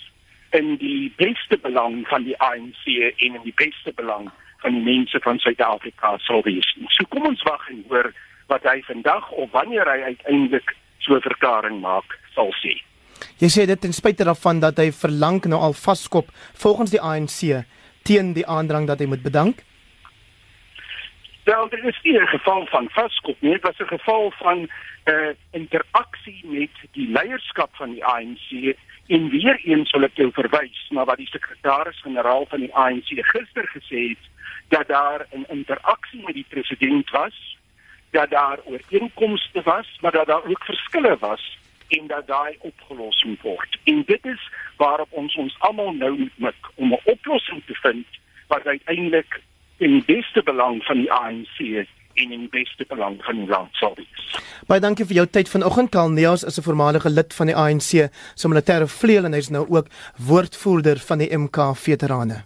in 0.55 0.77
die 0.81 1.13
beste 1.17 1.59
belang 1.65 2.05
van 2.09 2.29
die 2.29 2.37
ANC 2.45 2.85
en 2.87 3.41
in 3.41 3.43
die 3.49 3.57
beste 3.57 3.93
belang 3.97 4.29
van 4.63 4.77
die 4.77 4.85
mense 4.85 5.21
van 5.25 5.41
Suid-Afrika 5.43 6.17
sal 6.29 6.45
wees. 6.47 6.69
So 6.95 7.09
kom 7.09 7.27
ons 7.29 7.43
wag 7.49 7.69
en 7.73 7.83
hoor 7.89 8.13
wat 8.47 8.63
hy 8.63 8.83
vandag 8.83 9.31
of 9.31 9.51
wanneer 9.51 9.87
hy 9.87 10.03
uiteindelik 10.03 10.77
so 10.99 11.15
'n 11.15 11.21
verklaring 11.21 11.81
maak 11.81 12.19
sal 12.35 12.53
sê. 12.63 12.83
Jy 13.39 13.49
sê 13.49 13.67
dit 13.67 13.81
ten 13.81 13.93
spyte 13.93 14.25
daarvan 14.25 14.61
dat 14.61 14.77
hy 14.77 14.91
verlang 14.93 15.45
nou 15.45 15.61
al 15.61 15.73
vaskop 15.73 16.29
volgens 16.55 16.91
die 16.91 17.01
ANC 17.01 17.65
teen 18.03 18.33
die 18.33 18.47
aandrang 18.47 18.87
dat 18.87 18.99
hy 18.99 19.07
moet 19.07 19.23
bedank. 19.23 19.63
Wel, 21.45 21.69
dit 21.69 21.85
is 21.85 21.99
nie 22.03 22.19
'n 22.21 22.27
geval 22.27 22.67
van 22.67 22.89
vaskop 22.91 23.37
nie, 23.41 23.53
dit 23.53 23.63
was 23.63 23.79
'n 23.79 23.87
geval 23.87 24.31
van 24.31 24.59
'n 24.59 24.69
uh, 25.05 25.35
interaksie 25.51 26.41
met 26.45 26.71
die 26.93 27.09
leierskap 27.09 27.71
van 27.77 27.91
die 27.91 28.05
ANC 28.05 28.77
en 29.07 29.29
weer 29.31 29.59
eens 29.65 29.91
wil 29.91 30.03
ek 30.03 30.17
jou 30.17 30.31
verwys 30.33 30.89
na 30.91 31.05
wat 31.05 31.17
die 31.17 31.31
sekretaris-generaal 31.31 32.47
van 32.49 32.61
die 32.61 32.75
ANC 32.75 33.07
gister 33.07 33.67
gesê 33.75 34.09
het 34.09 34.25
dat 34.69 34.89
daar 34.89 35.27
'n 35.31 35.47
interaksie 35.49 36.23
met 36.25 36.35
die 36.35 36.47
president 36.49 37.11
was, 37.11 37.56
dat 38.17 38.31
daar 38.31 38.59
ooreenkomste 38.65 39.63
was, 39.63 39.99
maar 40.01 40.13
dat 40.13 40.27
daar 40.27 40.45
ook 40.51 40.65
verskille 40.65 41.17
was 41.21 41.59
en 41.89 42.07
dat 42.07 42.27
daai 42.27 42.57
opgelos 42.59 43.25
moet 43.25 43.43
word. 43.43 43.79
En 43.85 44.03
dit 44.07 44.25
is 44.25 44.51
waarop 44.77 45.09
ons 45.11 45.35
ons 45.35 45.57
almal 45.59 45.93
nou 45.93 46.19
moet 46.19 46.39
mik 46.39 46.71
om 46.75 46.93
'n 46.93 47.01
oplossing 47.05 47.63
te 47.67 47.75
vind 47.75 48.07
wat 48.47 48.67
uiteindelik 48.67 49.41
in 49.77 49.91
die 49.91 50.05
beste 50.17 50.43
belang 50.43 50.85
van 50.85 50.97
die 50.97 51.13
ANC 51.13 51.87
en 52.15 52.33
in 52.33 52.41
die 52.41 52.49
beste 52.49 52.85
belang 52.89 53.25
van 53.25 53.37
die 53.37 53.49
land 53.49 53.69
sal 53.73 53.95
wees. 53.95 54.41
Baie 54.67 54.81
dankie 54.81 55.05
vir 55.05 55.15
jou 55.15 55.27
tyd 55.27 55.49
vanoggend. 55.49 55.91
Karl 55.91 56.11
Neels 56.11 56.45
is 56.45 56.59
'n 56.59 56.63
voormalige 56.63 57.11
lid 57.11 57.35
van 57.35 57.47
die 57.47 57.57
ANC 57.57 58.09
se 58.35 58.49
militêre 58.49 58.87
vleuel 58.87 59.25
en 59.25 59.33
hy's 59.33 59.51
nou 59.51 59.67
ook 59.69 59.87
woordvoerder 60.17 60.99
van 60.99 61.19
die 61.19 61.37
MK 61.37 61.77
veterane. 61.77 62.45